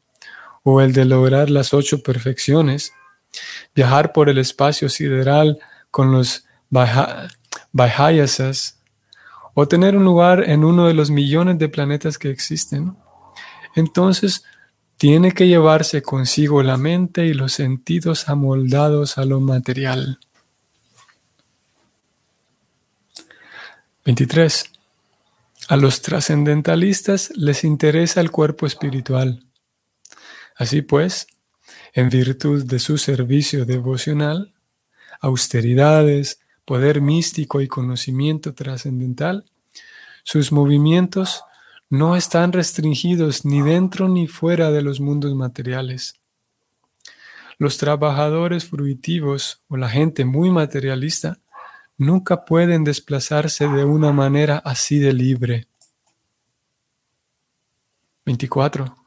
o 0.64 0.80
el 0.82 0.94
de 0.94 1.04
lograr 1.06 1.50
las 1.50 1.74
ocho 1.74 2.02
perfecciones, 2.04 2.94
viajar 3.76 4.14
por 4.14 4.30
el 4.30 4.38
espacio 4.38 4.88
sideral 4.88 5.60
con 5.92 6.14
los 6.14 6.46
Vajayasas, 7.74 8.75
o 9.56 9.68
tener 9.68 9.98
un 9.98 10.04
lugar 10.04 10.48
en 10.48 10.64
uno 10.64 10.86
de 10.86 10.94
los 10.94 11.10
millones 11.10 11.58
de 11.58 11.70
planetas 11.70 12.20
que 12.20 12.30
existen, 12.30 12.96
entonces 13.74 14.44
tiene 14.98 15.32
que 15.32 15.48
llevarse 15.48 16.02
consigo 16.02 16.62
la 16.62 16.78
mente 16.78 17.26
y 17.26 17.34
los 17.34 17.54
sentidos 17.54 18.30
amoldados 18.30 19.18
a 19.18 19.26
lo 19.26 19.40
material. 19.40 20.20
23. 24.04 24.72
A 25.70 25.78
los 25.78 26.02
trascendentalistas 26.02 27.32
les 27.36 27.64
interesa 27.64 28.22
el 28.22 28.32
cuerpo 28.32 28.66
espiritual. 28.66 29.44
Así 30.58 30.82
pues, 30.82 31.28
en 31.94 32.10
virtud 32.10 32.66
de 32.66 32.80
su 32.80 32.98
servicio 32.98 33.66
devocional, 33.66 34.54
austeridades, 35.22 36.40
poder 36.66 37.00
místico 37.02 37.62
y 37.62 37.68
conocimiento 37.68 38.54
trascendental, 38.54 39.46
sus 40.24 40.52
movimientos 40.52 41.44
no 41.90 42.16
están 42.16 42.52
restringidos 42.52 43.46
ni 43.46 43.62
dentro 43.62 44.10
ni 44.10 44.28
fuera 44.28 44.72
de 44.72 44.82
los 44.82 45.00
mundos 45.00 45.36
materiales. 45.36 46.16
Los 47.58 47.78
trabajadores 47.78 48.66
fruitivos 48.66 49.62
o 49.68 49.78
la 49.78 49.88
gente 49.88 50.26
muy 50.26 50.50
materialista 50.50 51.40
nunca 51.98 52.44
pueden 52.44 52.84
desplazarse 52.84 53.68
de 53.68 53.86
una 53.86 54.12
manera 54.12 54.58
así 54.58 55.00
de 55.00 55.14
libre. 55.14 55.68
24. 58.26 58.98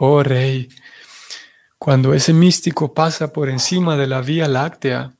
Oh 0.00 0.22
Rey, 0.22 0.68
cuando 1.78 2.12
ese 2.12 2.32
místico 2.32 2.92
pasa 2.92 3.32
por 3.32 3.48
encima 3.48 3.96
de 3.96 4.08
la 4.08 4.20
Vía 4.20 4.48
Láctea 4.48 5.14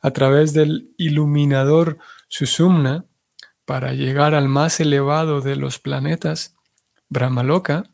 a 0.00 0.10
través 0.10 0.52
del 0.52 0.92
iluminador 0.96 1.98
Susumna 2.28 3.04
para 3.64 3.92
llegar 3.92 4.34
al 4.34 4.48
más 4.48 4.80
elevado 4.80 5.40
de 5.40 5.56
los 5.56 5.78
planetas, 5.78 6.54
Brahmaloka, 7.08 7.84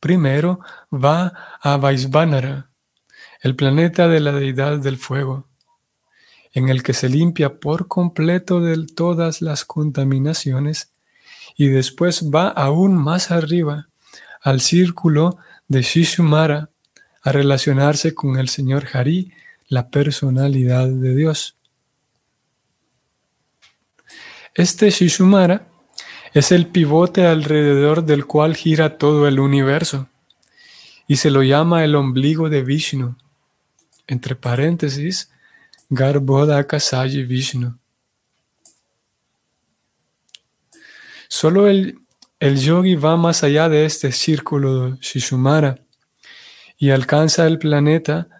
primero 0.00 0.60
va 0.92 1.32
a 1.60 1.76
Vaisvanara, 1.76 2.70
el 3.40 3.56
planeta 3.56 4.08
de 4.08 4.20
la 4.20 4.32
deidad 4.32 4.78
del 4.78 4.96
fuego, 4.96 5.48
en 6.52 6.68
el 6.68 6.82
que 6.82 6.94
se 6.94 7.08
limpia 7.08 7.60
por 7.60 7.88
completo 7.88 8.60
de 8.60 8.86
todas 8.86 9.42
las 9.42 9.64
contaminaciones 9.64 10.92
y 11.56 11.68
después 11.68 12.30
va 12.30 12.48
aún 12.48 12.94
más 12.94 13.30
arriba 13.30 13.88
al 14.40 14.60
círculo 14.60 15.38
de 15.68 15.82
Shishumara 15.82 16.70
a 17.22 17.32
relacionarse 17.32 18.14
con 18.14 18.38
el 18.38 18.48
Señor 18.48 18.86
Hari, 18.92 19.32
la 19.68 19.90
personalidad 19.90 20.88
de 20.88 21.14
Dios. 21.14 21.56
Este 24.54 24.90
Shishumara 24.90 25.68
es 26.32 26.52
el 26.52 26.66
pivote 26.66 27.26
alrededor 27.26 28.04
del 28.04 28.26
cual 28.26 28.56
gira 28.56 28.98
todo 28.98 29.26
el 29.28 29.40
universo, 29.40 30.08
y 31.08 31.16
se 31.16 31.30
lo 31.30 31.42
llama 31.42 31.84
el 31.84 31.94
ombligo 31.94 32.48
de 32.48 32.62
Vishnu. 32.62 33.16
Entre 34.06 34.34
paréntesis, 34.34 35.30
Garbhodakasayi 35.88 37.24
Vishnu. 37.24 37.78
Solo 41.28 41.68
el, 41.68 41.98
el 42.38 42.60
yogi 42.60 42.94
va 42.94 43.16
más 43.16 43.42
allá 43.42 43.68
de 43.68 43.84
este 43.84 44.12
círculo 44.12 44.96
Shishumara 45.00 45.78
y 46.78 46.90
alcanza 46.90 47.46
el 47.46 47.58
planeta 47.58 48.35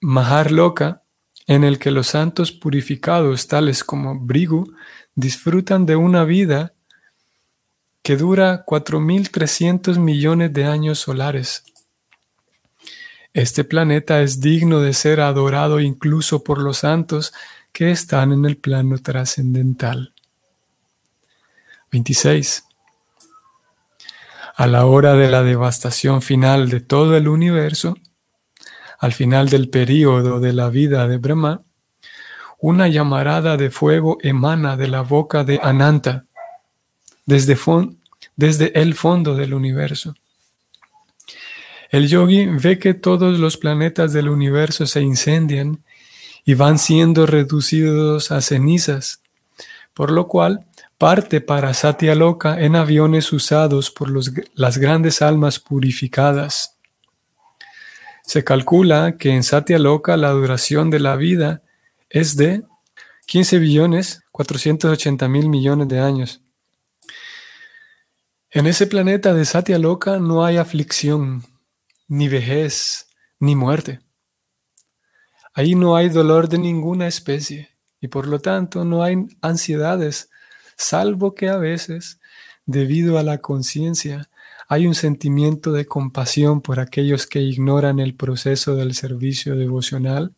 Maharloka, 0.00 1.02
en 1.46 1.64
el 1.64 1.78
que 1.78 1.90
los 1.90 2.08
santos 2.08 2.52
purificados, 2.52 3.48
tales 3.48 3.84
como 3.84 4.18
Brigu, 4.18 4.72
disfrutan 5.14 5.86
de 5.86 5.96
una 5.96 6.24
vida 6.24 6.74
que 8.02 8.16
dura 8.16 8.64
4.300 8.66 9.98
millones 9.98 10.52
de 10.52 10.64
años 10.64 10.98
solares. 10.98 11.64
Este 13.32 13.64
planeta 13.64 14.20
es 14.20 14.40
digno 14.40 14.80
de 14.80 14.92
ser 14.92 15.20
adorado 15.20 15.80
incluso 15.80 16.44
por 16.44 16.60
los 16.60 16.78
santos 16.78 17.32
que 17.72 17.90
están 17.90 18.32
en 18.32 18.44
el 18.44 18.56
plano 18.56 18.98
trascendental. 18.98 20.12
26. 21.90 22.64
A 24.54 24.66
la 24.66 24.84
hora 24.84 25.14
de 25.14 25.30
la 25.30 25.42
devastación 25.42 26.20
final 26.20 26.68
de 26.68 26.80
todo 26.80 27.16
el 27.16 27.28
universo, 27.28 27.96
al 29.02 29.12
final 29.12 29.48
del 29.48 29.68
período 29.68 30.38
de 30.38 30.52
la 30.52 30.70
vida 30.70 31.08
de 31.08 31.18
Brahma, 31.18 31.60
una 32.60 32.86
llamarada 32.86 33.56
de 33.56 33.68
fuego 33.68 34.16
emana 34.22 34.76
de 34.76 34.86
la 34.86 35.00
boca 35.00 35.42
de 35.42 35.58
Ananta, 35.60 36.26
desde, 37.26 37.58
el 38.80 38.94
fondo 38.94 39.34
del 39.34 39.54
universo. 39.54 40.14
El 41.90 42.06
yogi 42.06 42.46
ve 42.46 42.78
que 42.78 42.94
todos 42.94 43.40
los 43.40 43.56
planetas 43.56 44.12
del 44.12 44.28
universo 44.28 44.86
se 44.86 45.02
incendian 45.02 45.82
y 46.44 46.54
van 46.54 46.78
siendo 46.78 47.26
reducidos 47.26 48.30
a 48.30 48.40
cenizas, 48.40 49.20
por 49.94 50.12
lo 50.12 50.28
cual 50.28 50.64
parte 50.96 51.40
para 51.40 51.74
Satyaloka 51.74 52.60
en 52.60 52.76
aviones 52.76 53.32
usados 53.32 53.90
por 53.90 54.12
las 54.54 54.78
grandes 54.78 55.22
almas 55.22 55.58
purificadas. 55.58 56.71
Se 58.22 58.44
calcula 58.44 59.16
que 59.18 59.30
en 59.30 59.42
Satya 59.42 59.78
Loka 59.78 60.16
la 60.16 60.30
duración 60.30 60.90
de 60.90 61.00
la 61.00 61.16
vida 61.16 61.62
es 62.08 62.36
de 62.36 62.62
15 63.26 63.58
billones 63.58 64.22
480 64.32 65.28
mil 65.28 65.48
millones 65.48 65.88
de 65.88 66.00
años. 66.00 66.40
En 68.50 68.66
ese 68.66 68.86
planeta 68.86 69.34
de 69.34 69.44
Satya 69.44 69.78
Loka 69.78 70.18
no 70.18 70.44
hay 70.44 70.56
aflicción, 70.56 71.44
ni 72.06 72.28
vejez, 72.28 73.06
ni 73.38 73.56
muerte. 73.56 74.00
Ahí 75.54 75.74
no 75.74 75.96
hay 75.96 76.08
dolor 76.08 76.48
de 76.48 76.58
ninguna 76.58 77.06
especie 77.06 77.70
y 78.00 78.08
por 78.08 78.26
lo 78.26 78.40
tanto 78.40 78.84
no 78.84 79.02
hay 79.02 79.26
ansiedades, 79.40 80.30
salvo 80.76 81.34
que 81.34 81.48
a 81.48 81.56
veces, 81.56 82.20
debido 82.66 83.18
a 83.18 83.22
la 83.22 83.38
conciencia, 83.38 84.28
hay 84.72 84.86
un 84.86 84.94
sentimiento 84.94 85.70
de 85.70 85.84
compasión 85.84 86.62
por 86.62 86.80
aquellos 86.80 87.26
que 87.26 87.40
ignoran 87.40 87.98
el 87.98 88.14
proceso 88.14 88.74
del 88.74 88.94
servicio 88.94 89.54
devocional 89.54 90.34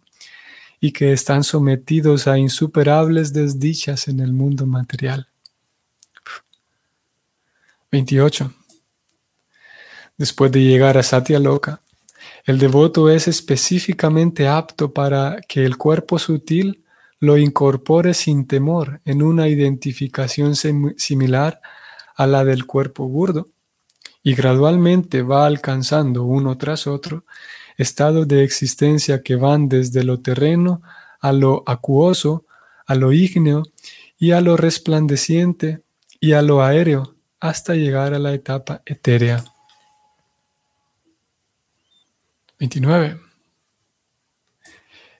y 0.81 0.91
que 0.91 1.13
están 1.13 1.45
sometidos 1.45 2.27
a 2.27 2.37
insuperables 2.37 3.33
desdichas 3.33 4.09
en 4.09 4.19
el 4.19 4.33
mundo 4.33 4.67
material. 4.67 5.29
28. 7.93 8.53
Después 10.19 10.51
de 10.51 10.65
llegar 10.65 10.99
a 10.99 11.05
Satya 11.05 11.39
Loka, 11.39 11.81
el 12.45 12.59
devoto 12.59 13.11
es 13.11 13.29
específicamente 13.29 14.49
apto 14.49 14.93
para 14.93 15.37
que 15.47 15.65
el 15.65 15.77
cuerpo 15.77 16.19
sutil 16.19 16.83
lo 17.21 17.39
incorpore 17.39 18.15
sin 18.15 18.49
temor 18.49 19.01
en 19.05 19.23
una 19.23 19.47
identificación 19.47 20.57
similar 20.57 21.61
a 22.17 22.27
la 22.27 22.45
del 22.45 22.67
cuerpo 22.67 23.07
burdo 23.07 23.54
y 24.27 24.35
gradualmente 24.35 25.23
va 25.23 25.47
alcanzando 25.47 26.25
uno 26.25 26.57
tras 26.57 26.89
otro 26.89 27.25
estados 27.77 28.27
de 28.27 28.43
existencia 28.43 29.23
que 29.23 29.37
van 29.37 29.69
desde 29.69 30.03
lo 30.03 30.21
terreno 30.21 30.83
a 31.21 31.33
lo 31.33 31.63
acuoso, 31.67 32.47
a 32.87 32.95
lo 32.95 33.13
ígneo 33.13 33.65
y 34.19 34.33
a 34.33 34.41
lo 34.41 34.57
resplandeciente 34.57 35.83
y 36.21 36.33
a 36.33 36.41
lo 36.41 36.63
aéreo 36.63 37.15
hasta 37.39 37.75
llegar 37.75 38.15
a 38.15 38.19
la 38.19 38.33
etapa 38.33 38.81
etérea. 38.87 39.45
29. 42.59 43.21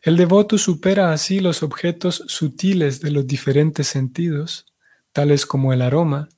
El 0.01 0.17
devoto 0.17 0.57
supera 0.57 1.13
así 1.13 1.41
los 1.41 1.63
objetos 1.63 2.25
sutiles 2.27 3.01
de 3.03 3.11
los 3.11 3.27
diferentes 3.27 3.87
sentidos, 3.87 4.65
tales 5.13 5.45
como 5.45 5.75
el 5.75 5.83
aroma, 5.83 6.29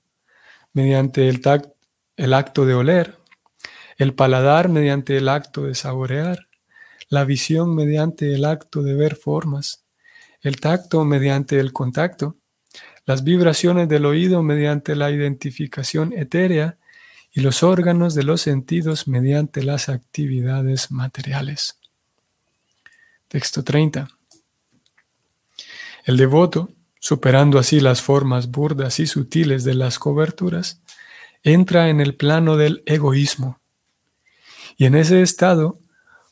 mediante 0.72 1.28
el 1.28 1.40
tacto 1.40 1.75
el 2.16 2.32
acto 2.32 2.66
de 2.66 2.74
oler, 2.74 3.16
el 3.98 4.14
paladar 4.14 4.68
mediante 4.68 5.16
el 5.16 5.28
acto 5.28 5.64
de 5.64 5.74
saborear, 5.74 6.48
la 7.08 7.24
visión 7.24 7.74
mediante 7.74 8.34
el 8.34 8.44
acto 8.44 8.82
de 8.82 8.94
ver 8.94 9.16
formas, 9.16 9.84
el 10.40 10.60
tacto 10.60 11.04
mediante 11.04 11.58
el 11.58 11.72
contacto, 11.72 12.36
las 13.04 13.22
vibraciones 13.22 13.88
del 13.88 14.06
oído 14.06 14.42
mediante 14.42 14.96
la 14.96 15.10
identificación 15.10 16.12
etérea 16.12 16.78
y 17.32 17.40
los 17.40 17.62
órganos 17.62 18.14
de 18.14 18.24
los 18.24 18.40
sentidos 18.40 19.06
mediante 19.06 19.62
las 19.62 19.88
actividades 19.88 20.90
materiales. 20.90 21.78
Texto 23.28 23.62
30. 23.62 24.08
El 26.04 26.16
devoto, 26.16 26.70
superando 26.98 27.58
así 27.58 27.80
las 27.80 28.00
formas 28.00 28.50
burdas 28.50 29.00
y 29.00 29.06
sutiles 29.06 29.64
de 29.64 29.74
las 29.74 29.98
coberturas, 29.98 30.80
entra 31.46 31.90
en 31.90 32.00
el 32.00 32.16
plano 32.16 32.56
del 32.56 32.82
egoísmo 32.86 33.60
y 34.76 34.86
en 34.86 34.96
ese 34.96 35.22
estado 35.22 35.78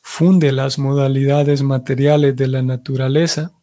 funde 0.01 0.51
las 0.51 0.77
modalidades 0.77 1.63
materiales 1.63 2.35
de 2.35 2.47
la 2.47 2.61
naturaleza, 2.61 3.53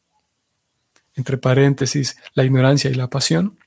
entre 1.14 1.36
paréntesis, 1.36 2.16
la 2.32 2.44
ignorancia 2.44 2.90
y 2.90 2.94
la 2.94 3.10
pasión, 3.10 3.58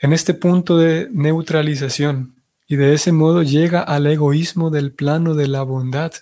en 0.00 0.12
este 0.12 0.34
punto 0.34 0.76
de 0.76 1.08
neutralización 1.12 2.34
y 2.66 2.74
de 2.74 2.94
ese 2.94 3.12
modo 3.12 3.44
llega 3.44 3.80
al 3.80 4.08
egoísmo 4.08 4.70
del 4.70 4.92
plano 4.92 5.34
de 5.34 5.46
la 5.46 5.62
bondad. 5.62 6.12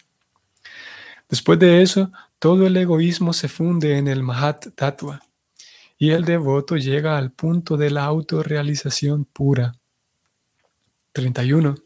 Después 1.30 1.58
de 1.58 1.80
eso, 1.80 2.12
todo 2.38 2.66
el 2.66 2.76
egoísmo 2.76 3.32
se 3.32 3.48
funde 3.48 3.96
en 3.96 4.08
el 4.08 4.22
Mahat 4.22 4.66
Tattva 4.74 5.22
y 5.96 6.10
el 6.10 6.26
devoto 6.26 6.76
llega 6.76 7.16
al 7.16 7.32
punto 7.32 7.78
de 7.78 7.90
la 7.90 8.04
autorrealización 8.04 9.24
pura. 9.24 9.72
31. 11.12 11.76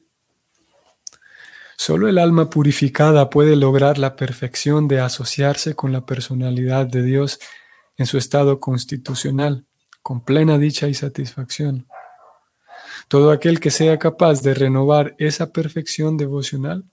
Solo 1.76 2.08
el 2.08 2.18
alma 2.18 2.50
purificada 2.50 3.30
puede 3.30 3.56
lograr 3.56 3.98
la 3.98 4.16
perfección 4.16 4.88
de 4.88 5.00
asociarse 5.00 5.74
con 5.74 5.92
la 5.92 6.06
personalidad 6.06 6.86
de 6.86 7.02
Dios 7.02 7.38
en 7.96 8.06
su 8.06 8.18
estado 8.18 8.60
constitucional, 8.60 9.66
con 10.02 10.24
plena 10.24 10.58
dicha 10.58 10.88
y 10.88 10.94
satisfacción. 10.94 11.86
Todo 13.08 13.30
aquel 13.30 13.60
que 13.60 13.70
sea 13.70 13.98
capaz 13.98 14.42
de 14.42 14.54
renovar 14.54 15.14
esa 15.18 15.52
perfección 15.52 16.16
devocional 16.16 16.84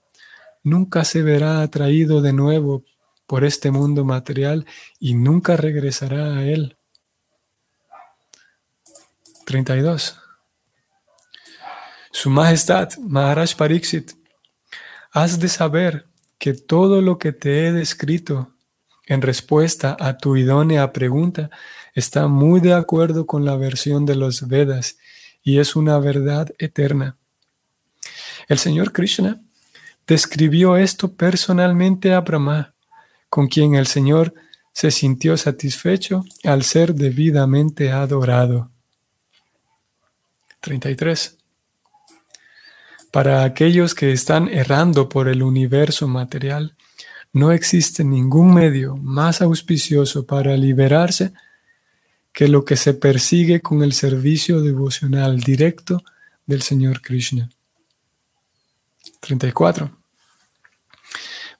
nunca 0.62 1.04
se 1.04 1.22
verá 1.22 1.62
atraído 1.62 2.20
de 2.20 2.32
nuevo 2.32 2.84
por 3.26 3.44
este 3.44 3.70
mundo 3.70 4.04
material 4.04 4.66
y 4.98 5.14
nunca 5.14 5.56
regresará 5.56 6.36
a 6.36 6.44
él. 6.44 6.76
32. 9.46 10.21
Su 12.12 12.28
Majestad, 12.28 12.90
Maharaj 12.98 13.56
Pariksit, 13.56 14.12
has 15.12 15.40
de 15.40 15.48
saber 15.48 16.06
que 16.38 16.52
todo 16.52 17.00
lo 17.00 17.16
que 17.16 17.32
te 17.32 17.66
he 17.66 17.72
descrito 17.72 18.52
en 19.06 19.22
respuesta 19.22 19.96
a 19.98 20.18
tu 20.18 20.36
idónea 20.36 20.92
pregunta 20.92 21.50
está 21.94 22.28
muy 22.28 22.60
de 22.60 22.74
acuerdo 22.74 23.26
con 23.26 23.46
la 23.46 23.56
versión 23.56 24.04
de 24.04 24.14
los 24.14 24.46
Vedas 24.46 24.98
y 25.42 25.58
es 25.58 25.74
una 25.74 25.98
verdad 25.98 26.52
eterna. 26.58 27.16
El 28.46 28.58
Señor 28.58 28.92
Krishna 28.92 29.40
describió 30.06 30.76
esto 30.76 31.14
personalmente 31.14 32.12
a 32.12 32.20
Brahma, 32.20 32.74
con 33.30 33.48
quien 33.48 33.74
el 33.74 33.86
Señor 33.86 34.34
se 34.74 34.90
sintió 34.90 35.38
satisfecho 35.38 36.24
al 36.44 36.62
ser 36.62 36.94
debidamente 36.94 37.90
adorado. 37.90 38.70
33. 40.60 41.41
Para 43.12 43.44
aquellos 43.44 43.94
que 43.94 44.10
están 44.10 44.48
errando 44.48 45.10
por 45.10 45.28
el 45.28 45.42
universo 45.42 46.08
material, 46.08 46.74
no 47.34 47.52
existe 47.52 48.04
ningún 48.04 48.54
medio 48.54 48.96
más 48.96 49.42
auspicioso 49.42 50.24
para 50.26 50.56
liberarse 50.56 51.34
que 52.32 52.48
lo 52.48 52.64
que 52.64 52.76
se 52.76 52.94
persigue 52.94 53.60
con 53.60 53.82
el 53.82 53.92
servicio 53.92 54.62
devocional 54.62 55.40
directo 55.40 56.02
del 56.46 56.62
Señor 56.62 57.02
Krishna. 57.02 57.50
34. 59.20 59.90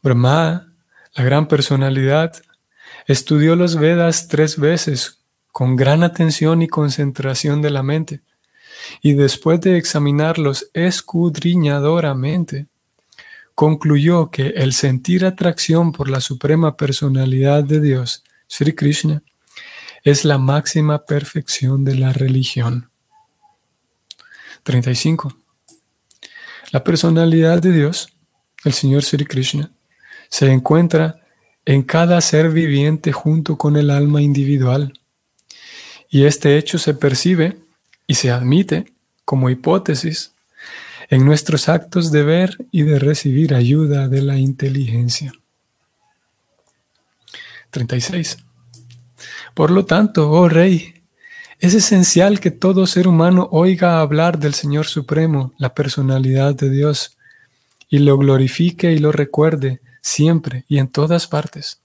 Brahma, 0.02 0.72
la 1.14 1.22
gran 1.22 1.48
personalidad, 1.48 2.32
estudió 3.06 3.56
los 3.56 3.76
Vedas 3.76 4.26
tres 4.26 4.58
veces 4.58 5.18
con 5.50 5.76
gran 5.76 6.02
atención 6.02 6.62
y 6.62 6.68
concentración 6.68 7.60
de 7.60 7.68
la 7.68 7.82
mente, 7.82 8.22
y 9.00 9.14
después 9.14 9.60
de 9.60 9.76
examinarlos 9.76 10.68
escudriñadoramente, 10.72 12.66
concluyó 13.54 14.30
que 14.30 14.48
el 14.48 14.72
sentir 14.72 15.24
atracción 15.24 15.92
por 15.92 16.08
la 16.08 16.20
suprema 16.20 16.76
personalidad 16.76 17.64
de 17.64 17.80
Dios, 17.80 18.24
Sri 18.48 18.74
Krishna, 18.74 19.22
es 20.04 20.24
la 20.24 20.38
máxima 20.38 21.04
perfección 21.04 21.84
de 21.84 21.94
la 21.94 22.12
religión. 22.12 22.90
35. 24.64 25.36
La 26.70 26.82
personalidad 26.82 27.60
de 27.60 27.72
Dios, 27.72 28.08
el 28.64 28.72
Señor 28.72 29.04
Sri 29.04 29.24
Krishna, 29.24 29.70
se 30.28 30.50
encuentra 30.50 31.20
en 31.64 31.82
cada 31.82 32.20
ser 32.20 32.50
viviente 32.50 33.12
junto 33.12 33.56
con 33.56 33.76
el 33.76 33.90
alma 33.90 34.22
individual. 34.22 34.92
Y 36.08 36.24
este 36.24 36.56
hecho 36.58 36.78
se 36.78 36.94
percibe 36.94 37.58
y 38.06 38.14
se 38.14 38.30
admite 38.30 38.92
como 39.24 39.50
hipótesis 39.50 40.32
en 41.08 41.24
nuestros 41.24 41.68
actos 41.68 42.10
de 42.10 42.22
ver 42.22 42.56
y 42.70 42.82
de 42.82 42.98
recibir 42.98 43.54
ayuda 43.54 44.08
de 44.08 44.22
la 44.22 44.38
inteligencia. 44.38 45.32
36. 47.70 48.38
Por 49.54 49.70
lo 49.70 49.84
tanto, 49.84 50.30
oh 50.30 50.48
Rey, 50.48 51.02
es 51.58 51.74
esencial 51.74 52.40
que 52.40 52.50
todo 52.50 52.86
ser 52.86 53.06
humano 53.06 53.48
oiga 53.52 54.00
hablar 54.00 54.38
del 54.38 54.54
Señor 54.54 54.86
Supremo, 54.86 55.52
la 55.58 55.74
personalidad 55.74 56.54
de 56.54 56.70
Dios, 56.70 57.16
y 57.88 57.98
lo 57.98 58.16
glorifique 58.16 58.92
y 58.92 58.98
lo 58.98 59.12
recuerde 59.12 59.80
siempre 60.00 60.64
y 60.66 60.78
en 60.78 60.88
todas 60.88 61.28
partes. 61.28 61.80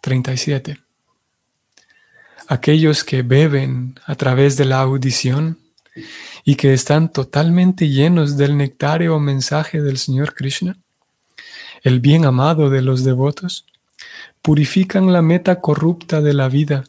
37. 0.00 0.80
Aquellos 2.50 3.04
que 3.04 3.22
beben 3.22 3.94
a 4.06 4.16
través 4.16 4.56
de 4.56 4.64
la 4.64 4.80
audición 4.80 5.60
y 6.44 6.56
que 6.56 6.74
están 6.74 7.12
totalmente 7.12 7.88
llenos 7.88 8.36
del 8.36 8.56
nectario 8.56 9.20
mensaje 9.20 9.80
del 9.80 9.98
Señor 9.98 10.34
Krishna, 10.34 10.76
el 11.84 12.00
bien 12.00 12.24
amado 12.24 12.68
de 12.68 12.82
los 12.82 13.04
devotos, 13.04 13.66
purifican 14.42 15.12
la 15.12 15.22
meta 15.22 15.60
corrupta 15.60 16.20
de 16.22 16.34
la 16.34 16.48
vida, 16.48 16.82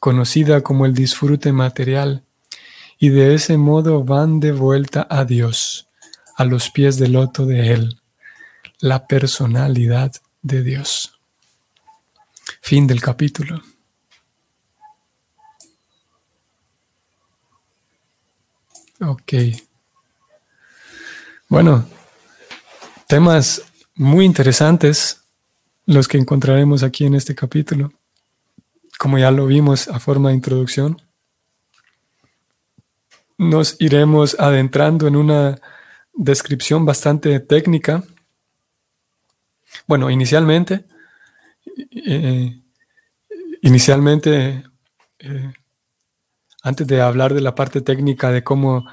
conocida 0.00 0.62
como 0.62 0.86
el 0.86 0.94
disfrute 0.94 1.52
material, 1.52 2.22
y 2.98 3.10
de 3.10 3.34
ese 3.34 3.58
modo 3.58 4.02
van 4.02 4.40
de 4.40 4.52
vuelta 4.52 5.06
a 5.10 5.26
Dios, 5.26 5.88
a 6.38 6.46
los 6.46 6.70
pies 6.70 6.96
del 6.96 7.12
loto 7.12 7.44
de 7.44 7.74
Él, 7.74 8.00
la 8.78 9.06
personalidad 9.06 10.12
de 10.40 10.62
Dios. 10.62 11.20
Fin 12.62 12.86
del 12.86 13.02
capítulo. 13.02 13.60
Ok. 19.00 19.32
Bueno, 21.48 21.86
temas 23.06 23.62
muy 23.94 24.24
interesantes 24.24 25.22
los 25.84 26.08
que 26.08 26.18
encontraremos 26.18 26.82
aquí 26.82 27.04
en 27.04 27.14
este 27.14 27.34
capítulo, 27.34 27.92
como 28.98 29.18
ya 29.18 29.30
lo 29.30 29.46
vimos 29.46 29.88
a 29.88 30.00
forma 30.00 30.30
de 30.30 30.36
introducción. 30.36 31.00
Nos 33.38 33.76
iremos 33.80 34.34
adentrando 34.40 35.06
en 35.06 35.16
una 35.16 35.60
descripción 36.14 36.86
bastante 36.86 37.38
técnica. 37.40 38.02
Bueno, 39.86 40.10
inicialmente, 40.10 40.86
eh, 41.90 42.62
inicialmente, 43.60 44.64
eh, 45.18 45.52
antes 46.66 46.84
de 46.88 47.00
hablar 47.00 47.32
de 47.32 47.40
la 47.40 47.54
parte 47.54 47.80
técnica 47.80 48.32
de 48.32 48.42
cómo, 48.42 48.88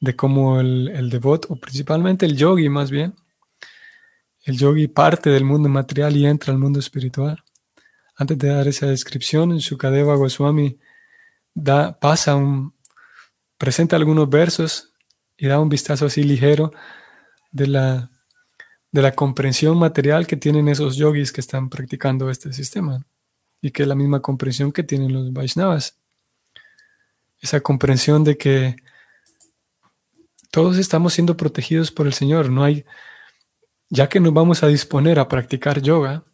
de 0.00 0.16
cómo 0.16 0.60
el, 0.60 0.88
el 0.88 1.10
devot, 1.10 1.44
o 1.50 1.56
principalmente 1.56 2.24
el 2.24 2.38
yogi 2.38 2.70
más 2.70 2.90
bien, 2.90 3.14
el 4.44 4.56
yogi 4.56 4.88
parte 4.88 5.28
del 5.28 5.44
mundo 5.44 5.68
material 5.68 6.16
y 6.16 6.24
entra 6.24 6.54
al 6.54 6.58
mundo 6.58 6.78
espiritual. 6.78 7.44
Antes 8.16 8.38
de 8.38 8.48
dar 8.48 8.66
esa 8.66 8.86
descripción, 8.86 9.58
Shukadeva 9.58 10.16
Goswami 10.16 10.78
da, 11.52 12.00
pasa 12.00 12.34
un, 12.34 12.74
presenta 13.58 13.96
algunos 13.96 14.30
versos 14.30 14.94
y 15.36 15.48
da 15.48 15.60
un 15.60 15.68
vistazo 15.68 16.06
así 16.06 16.22
ligero 16.22 16.72
de 17.50 17.66
la, 17.66 18.10
de 18.90 19.02
la 19.02 19.12
comprensión 19.12 19.78
material 19.78 20.26
que 20.26 20.38
tienen 20.38 20.66
esos 20.66 20.96
yogis 20.96 21.30
que 21.30 21.42
están 21.42 21.68
practicando 21.68 22.30
este 22.30 22.54
sistema 22.54 23.04
y 23.60 23.70
que 23.70 23.82
es 23.82 23.88
la 23.88 23.94
misma 23.94 24.22
comprensión 24.22 24.72
que 24.72 24.82
tienen 24.82 25.12
los 25.12 25.30
Vaishnavas. 25.30 25.97
Esa 27.40 27.60
comprensión 27.60 28.24
de 28.24 28.36
que 28.36 28.76
todos 30.50 30.78
estamos 30.78 31.14
siendo 31.14 31.36
protegidos 31.36 31.90
por 31.90 32.06
el 32.06 32.12
Señor, 32.12 32.50
no 32.50 32.64
hay, 32.64 32.84
ya 33.90 34.08
que 34.08 34.20
nos 34.20 34.32
vamos 34.32 34.62
a 34.62 34.68
disponer 34.68 35.18
a 35.18 35.28
practicar 35.28 35.80
yoga, 35.80 36.24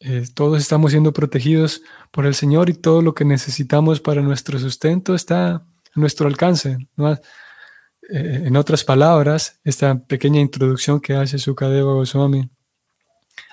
eh, 0.00 0.24
todos 0.34 0.60
estamos 0.60 0.90
siendo 0.90 1.12
protegidos 1.12 1.82
por 2.10 2.26
el 2.26 2.34
Señor 2.34 2.68
y 2.68 2.74
todo 2.74 3.02
lo 3.02 3.14
que 3.14 3.24
necesitamos 3.24 4.00
para 4.00 4.20
nuestro 4.20 4.58
sustento 4.58 5.14
está 5.14 5.54
a 5.54 5.64
nuestro 5.94 6.26
alcance. 6.26 6.78
Eh, 6.98 8.42
en 8.46 8.56
otras 8.56 8.82
palabras, 8.82 9.60
esta 9.62 9.96
pequeña 9.98 10.40
introducción 10.40 11.00
que 11.00 11.14
hace 11.14 11.38
Sukadeva 11.38 11.92
Goswami 11.92 12.50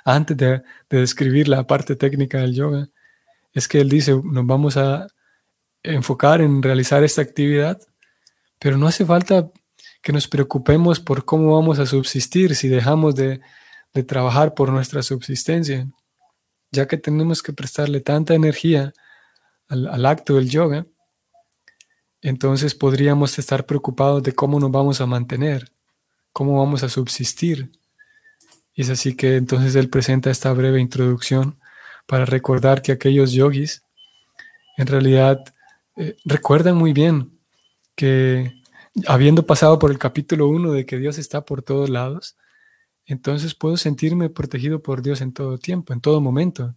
antes 0.03 0.35
de, 0.37 0.63
de 0.89 0.99
describir 0.99 1.47
la 1.47 1.67
parte 1.67 1.95
técnica 1.95 2.39
del 2.39 2.55
yoga, 2.55 2.87
es 3.53 3.67
que 3.67 3.81
él 3.81 3.89
dice, 3.89 4.19
nos 4.23 4.45
vamos 4.45 4.75
a 4.77 5.07
enfocar 5.83 6.41
en 6.41 6.61
realizar 6.61 7.03
esta 7.03 7.21
actividad, 7.21 7.81
pero 8.59 8.77
no 8.77 8.87
hace 8.87 9.05
falta 9.05 9.51
que 10.01 10.13
nos 10.13 10.27
preocupemos 10.27 10.99
por 10.99 11.25
cómo 11.25 11.55
vamos 11.55 11.79
a 11.79 11.85
subsistir 11.85 12.55
si 12.55 12.67
dejamos 12.67 13.15
de, 13.15 13.41
trabajar 14.07 14.53
por 14.53 14.71
nuestra 14.71 15.03
subsistencia, 15.03 15.85
ya 16.71 16.87
que 16.87 16.97
tenemos 16.97 17.43
que 17.43 17.51
prestarle 17.51 17.99
tanta 17.99 18.33
energía 18.33 18.93
al, 19.67 20.05
acto 20.05 20.35
del 20.35 20.49
yoga, 20.49 20.85
entonces 22.21 22.75
podríamos 22.75 23.37
estar 23.39 23.65
preocupados 23.65 24.23
de 24.23 24.33
cómo 24.33 24.59
nos 24.59 24.71
vamos 24.71 25.01
a 25.01 25.05
mantener, 25.05 25.71
cómo 26.31 26.59
vamos 26.59 26.83
a 26.83 26.89
subsistir. 26.89 27.71
Y 28.73 28.83
es 28.83 28.89
así 28.89 29.15
que 29.15 29.35
entonces 29.35 29.75
él 29.75 29.89
presenta 29.89 30.31
esta 30.31 30.53
breve 30.53 30.79
introducción 30.79 31.59
para 32.05 32.25
recordar 32.25 32.81
que 32.81 32.93
aquellos 32.93 33.33
yogis 33.33 33.83
en 34.77 34.87
realidad 34.87 35.43
eh, 35.99 36.15
recuerdan 36.23 36.77
muy 36.77 36.93
bien 36.93 37.37
que 37.93 38.53
habiendo 39.05 39.45
pasado 39.45 39.77
por 39.79 39.91
el 39.91 39.99
capítulo 39.99 40.47
1 40.47 40.71
de 40.71 40.85
que 40.85 40.97
Dios 40.97 41.17
está 41.17 41.43
por 41.43 41.61
todos 41.61 41.89
lados, 41.89 42.37
entonces 43.05 43.53
puedo 43.53 43.75
sentirme 43.75 44.29
protegido 44.29 44.81
por 44.81 45.01
Dios 45.01 45.19
en 45.19 45.33
todo 45.33 45.57
tiempo, 45.57 45.91
en 45.91 45.99
todo 45.99 46.21
momento. 46.21 46.73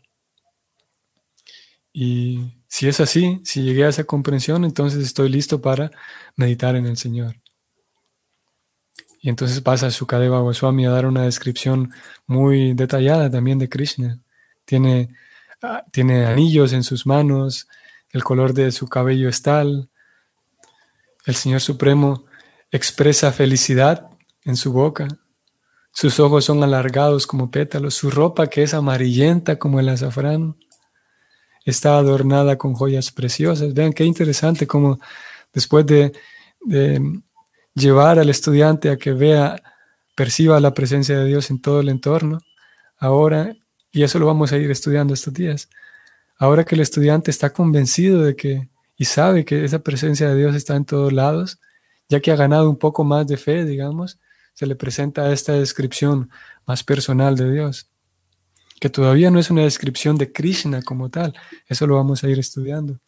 Y 1.92 2.64
si 2.66 2.88
es 2.88 2.98
así, 2.98 3.40
si 3.44 3.62
llegué 3.62 3.84
a 3.84 3.90
esa 3.90 4.02
comprensión, 4.02 4.64
entonces 4.64 5.04
estoy 5.04 5.28
listo 5.28 5.60
para 5.60 5.92
meditar 6.34 6.74
en 6.74 6.86
el 6.86 6.96
Señor. 6.96 7.36
Y 9.20 9.28
entonces 9.28 9.60
pasa 9.60 9.92
Sukadeva 9.92 10.40
Goswami 10.40 10.86
a 10.86 10.90
dar 10.90 11.06
una 11.06 11.22
descripción 11.22 11.92
muy 12.26 12.74
detallada 12.74 13.30
también 13.30 13.60
de 13.60 13.68
Krishna. 13.68 14.18
Tiene, 14.64 15.10
ah, 15.62 15.84
tiene 15.92 16.26
anillos 16.26 16.72
en 16.72 16.82
sus 16.82 17.06
manos, 17.06 17.68
el 18.12 18.22
color 18.24 18.54
de 18.54 18.70
su 18.72 18.88
cabello 18.88 19.28
es 19.28 19.42
tal, 19.42 19.90
el 21.24 21.34
Señor 21.34 21.60
Supremo 21.60 22.24
expresa 22.70 23.32
felicidad 23.32 24.10
en 24.44 24.56
su 24.56 24.72
boca. 24.72 25.08
Sus 25.92 26.18
ojos 26.20 26.44
son 26.44 26.62
alargados 26.62 27.26
como 27.26 27.50
pétalos. 27.50 27.94
Su 27.94 28.10
ropa, 28.10 28.48
que 28.48 28.62
es 28.62 28.74
amarillenta 28.74 29.58
como 29.58 29.78
el 29.78 29.88
azafrán, 29.88 30.56
está 31.64 31.98
adornada 31.98 32.56
con 32.58 32.74
joyas 32.74 33.12
preciosas. 33.12 33.74
Vean 33.74 33.92
qué 33.92 34.04
interesante 34.04 34.66
como 34.66 34.98
después 35.52 35.86
de, 35.86 36.12
llevar 37.74 38.18
al 38.18 38.28
estudiante 38.28 38.90
a 38.90 38.96
que 38.96 39.12
vea, 39.12 39.62
perciba 40.14 40.60
la 40.60 40.74
presencia 40.74 41.18
de 41.18 41.26
Dios 41.26 41.50
en 41.50 41.60
todo 41.60 41.80
el 41.80 41.88
entorno, 41.88 42.40
ahora, 42.98 43.56
y 43.90 44.02
eso 44.02 44.18
lo 44.18 44.26
vamos 44.26 44.52
a 44.52 44.58
ir 44.58 44.70
estudiando 44.70 45.14
estos 45.14 45.32
días, 45.32 45.68
ahora 46.42 46.64
que 46.64 46.74
el 46.74 46.80
estudiante 46.80 47.30
está 47.30 47.52
convencido 47.52 48.20
de 48.22 48.34
que 48.34 48.68
y 48.96 49.04
sabe 49.04 49.44
que 49.44 49.64
esa 49.64 49.78
presencia 49.78 50.28
de 50.28 50.36
Dios 50.36 50.56
está 50.56 50.74
en 50.74 50.84
todos 50.84 51.12
lados, 51.12 51.60
ya 52.08 52.18
que 52.18 52.32
ha 52.32 52.36
ganado 52.36 52.68
un 52.68 52.76
poco 52.76 53.04
más 53.04 53.28
de 53.28 53.36
fe, 53.36 53.64
digamos, 53.64 54.18
se 54.52 54.66
le 54.66 54.74
presenta 54.74 55.32
esta 55.32 55.52
descripción 55.52 56.30
más 56.66 56.82
personal 56.82 57.36
de 57.36 57.52
Dios, 57.52 57.88
que 58.80 58.90
todavía 58.90 59.30
no 59.30 59.38
es 59.38 59.52
una 59.52 59.62
descripción 59.62 60.18
de 60.18 60.32
Krishna 60.32 60.82
como 60.82 61.10
tal, 61.10 61.32
eso 61.68 61.86
lo 61.86 61.94
vamos 61.94 62.24
a 62.24 62.28
ir 62.28 62.40
estudiando, 62.40 62.98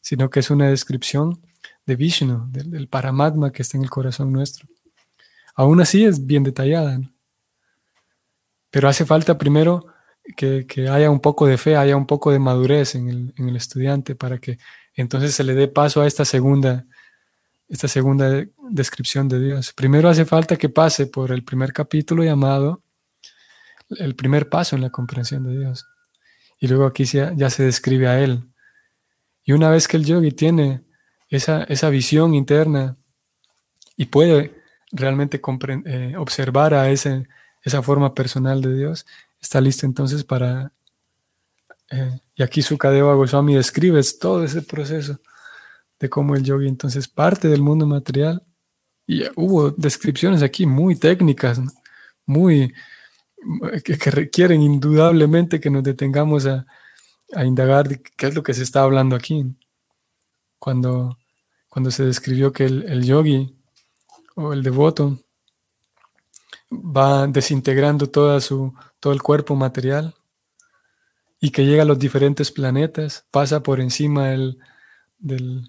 sino 0.00 0.30
que 0.30 0.38
es 0.38 0.50
una 0.50 0.68
descripción 0.68 1.40
de 1.86 1.96
Vishnu, 1.96 2.46
del, 2.52 2.86
Paramatma 2.86 3.50
que 3.50 3.62
está 3.62 3.76
en 3.76 3.82
el 3.82 3.90
corazón 3.90 4.32
nuestro. 4.32 4.68
aún 5.56 5.80
así 5.80 6.04
es 6.04 6.24
bien 6.24 6.44
detallada. 6.44 7.00
Pero 8.70 8.88
hace 8.88 9.04
falta 9.04 9.36
primero 9.36 9.86
que, 10.36 10.88
haya 10.88 11.10
un 11.10 11.20
poco 11.20 11.46
de 11.46 11.58
fe, 11.58 11.76
haya 11.76 11.96
un 11.96 12.06
poco 12.06 12.30
de 12.30 12.38
madurez 12.38 12.94
en 12.94 13.32
el, 13.36 13.56
estudiante 13.56 14.14
para 14.14 14.38
que 14.38 14.58
entonces 14.94 15.34
se 15.34 15.44
le 15.44 15.54
dé 15.54 15.68
paso 15.68 16.02
a 16.02 16.06
esta 16.06 16.24
segunda, 16.24 16.86
esta 17.68 17.88
segunda 17.88 18.44
descripción 18.70 19.28
de 19.28 19.40
Dios. 19.40 19.72
Primero 19.72 20.08
hace 20.08 20.24
falta 20.24 20.56
que 20.56 20.68
pase 20.68 21.06
por 21.06 21.32
el 21.32 21.44
primer 21.44 21.72
capítulo 21.72 22.24
llamado 22.24 22.82
el 23.90 24.16
primer 24.16 24.48
paso 24.48 24.74
en 24.74 24.82
la 24.82 24.90
comprensión 24.90 25.44
de 25.44 25.58
Dios. 25.58 25.86
Y 26.58 26.66
luego 26.66 26.86
aquí 26.86 27.04
ya 27.04 27.50
se 27.50 27.62
describe 27.62 28.08
a 28.08 28.20
Él. 28.20 28.48
Y 29.44 29.52
una 29.52 29.70
vez 29.70 29.86
que 29.86 29.96
el 29.96 30.04
yogi 30.04 30.32
tiene 30.32 30.82
esa, 31.28 31.62
esa 31.64 31.88
visión 31.88 32.34
interna 32.34 32.96
y 33.96 34.06
puede 34.06 34.60
realmente 34.90 35.40
eh, 35.86 36.14
observar 36.16 36.74
a 36.74 36.90
ese, 36.90 37.28
esa 37.62 37.82
forma 37.82 38.14
personal 38.14 38.60
de 38.60 38.74
Dios, 38.74 39.06
está 39.46 39.60
listo 39.60 39.86
entonces 39.86 40.24
para... 40.24 40.72
Eh, 41.90 42.18
y 42.34 42.42
aquí 42.42 42.62
Sukadeva 42.62 43.14
Goswami 43.14 43.54
describe 43.54 44.00
todo 44.20 44.44
ese 44.44 44.60
proceso 44.62 45.20
de 46.00 46.10
cómo 46.10 46.34
el 46.34 46.42
yogi 46.42 46.66
entonces 46.66 47.06
parte 47.08 47.48
del 47.48 47.62
mundo 47.62 47.86
material. 47.86 48.42
Y 49.06 49.22
hubo 49.36 49.70
descripciones 49.70 50.42
aquí 50.42 50.66
muy 50.66 50.96
técnicas, 50.96 51.60
muy 52.26 52.74
que, 53.84 54.10
requieren 54.10 54.62
indudablemente 54.62 55.60
que 55.60 55.70
nos 55.70 55.84
detengamos 55.84 56.46
a, 56.46 56.66
indagar 57.44 58.00
qué 58.16 58.26
es 58.28 58.34
lo 58.34 58.42
que 58.42 58.54
se 58.54 58.64
está 58.64 58.82
hablando 58.82 59.14
aquí. 59.14 59.44
Cuando, 60.58 61.18
cuando 61.68 61.90
se 61.92 62.04
describió 62.04 62.52
que 62.52 62.64
el 62.64 63.04
yogi 63.04 63.56
o 64.34 64.52
el 64.52 64.62
devoto 64.62 65.18
va 66.70 67.26
desintegrando 67.26 68.08
toda 68.08 68.40
su, 68.40 68.74
todo 69.00 69.12
el 69.12 69.22
cuerpo 69.22 69.54
material 69.54 70.14
y 71.40 71.50
que 71.50 71.64
llega 71.64 71.82
a 71.82 71.86
los 71.86 71.98
diferentes 71.98 72.50
planetas, 72.50 73.26
pasa 73.30 73.62
por 73.62 73.80
encima 73.80 74.30
de 75.18 75.62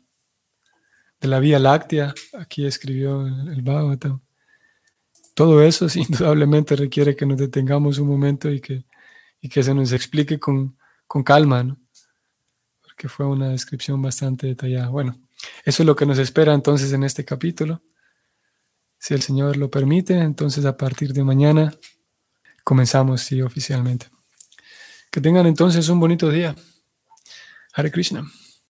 la 1.21 1.39
Vía 1.39 1.59
Láctea, 1.59 2.13
aquí 2.39 2.65
escribió 2.65 3.27
el, 3.27 3.49
el 3.49 3.61
Bhagavatam. 3.61 4.21
Todo 5.33 5.61
eso 5.61 5.87
indudablemente 5.95 6.75
requiere 6.75 7.15
que 7.15 7.25
nos 7.25 7.37
detengamos 7.37 7.99
un 7.99 8.07
momento 8.07 8.49
y 8.49 8.59
que, 8.59 8.85
y 9.41 9.49
que 9.49 9.61
se 9.61 9.73
nos 9.73 9.91
explique 9.91 10.39
con, 10.39 10.77
con 11.05 11.23
calma, 11.23 11.77
porque 12.81 13.07
fue 13.07 13.25
una 13.25 13.49
descripción 13.49 14.01
bastante 14.01 14.47
detallada. 14.47 14.89
Bueno, 14.89 15.19
eso 15.63 15.83
es 15.83 15.87
lo 15.87 15.95
que 15.95 16.05
nos 16.05 16.17
espera 16.17 16.53
entonces 16.53 16.91
en 16.93 17.03
este 17.03 17.23
capítulo. 17.23 17.81
Si 19.07 19.13
el 19.13 19.21
Señor 19.21 19.55
lo 19.55 19.71
permite, 19.71 20.19
entonces 20.19 20.65
a 20.65 20.75
partir 20.75 21.13
de 21.13 21.23
mañana 21.23 21.73
comenzamos 22.65 23.21
sí, 23.21 23.41
oficialmente. 23.41 24.07
Que 25.09 25.21
tengan 25.21 25.45
entonces 25.45 25.87
un 25.87 26.01
bonito 26.01 26.29
día. 26.29 26.53
Hare 27.71 27.89
Krishna. 27.89 28.29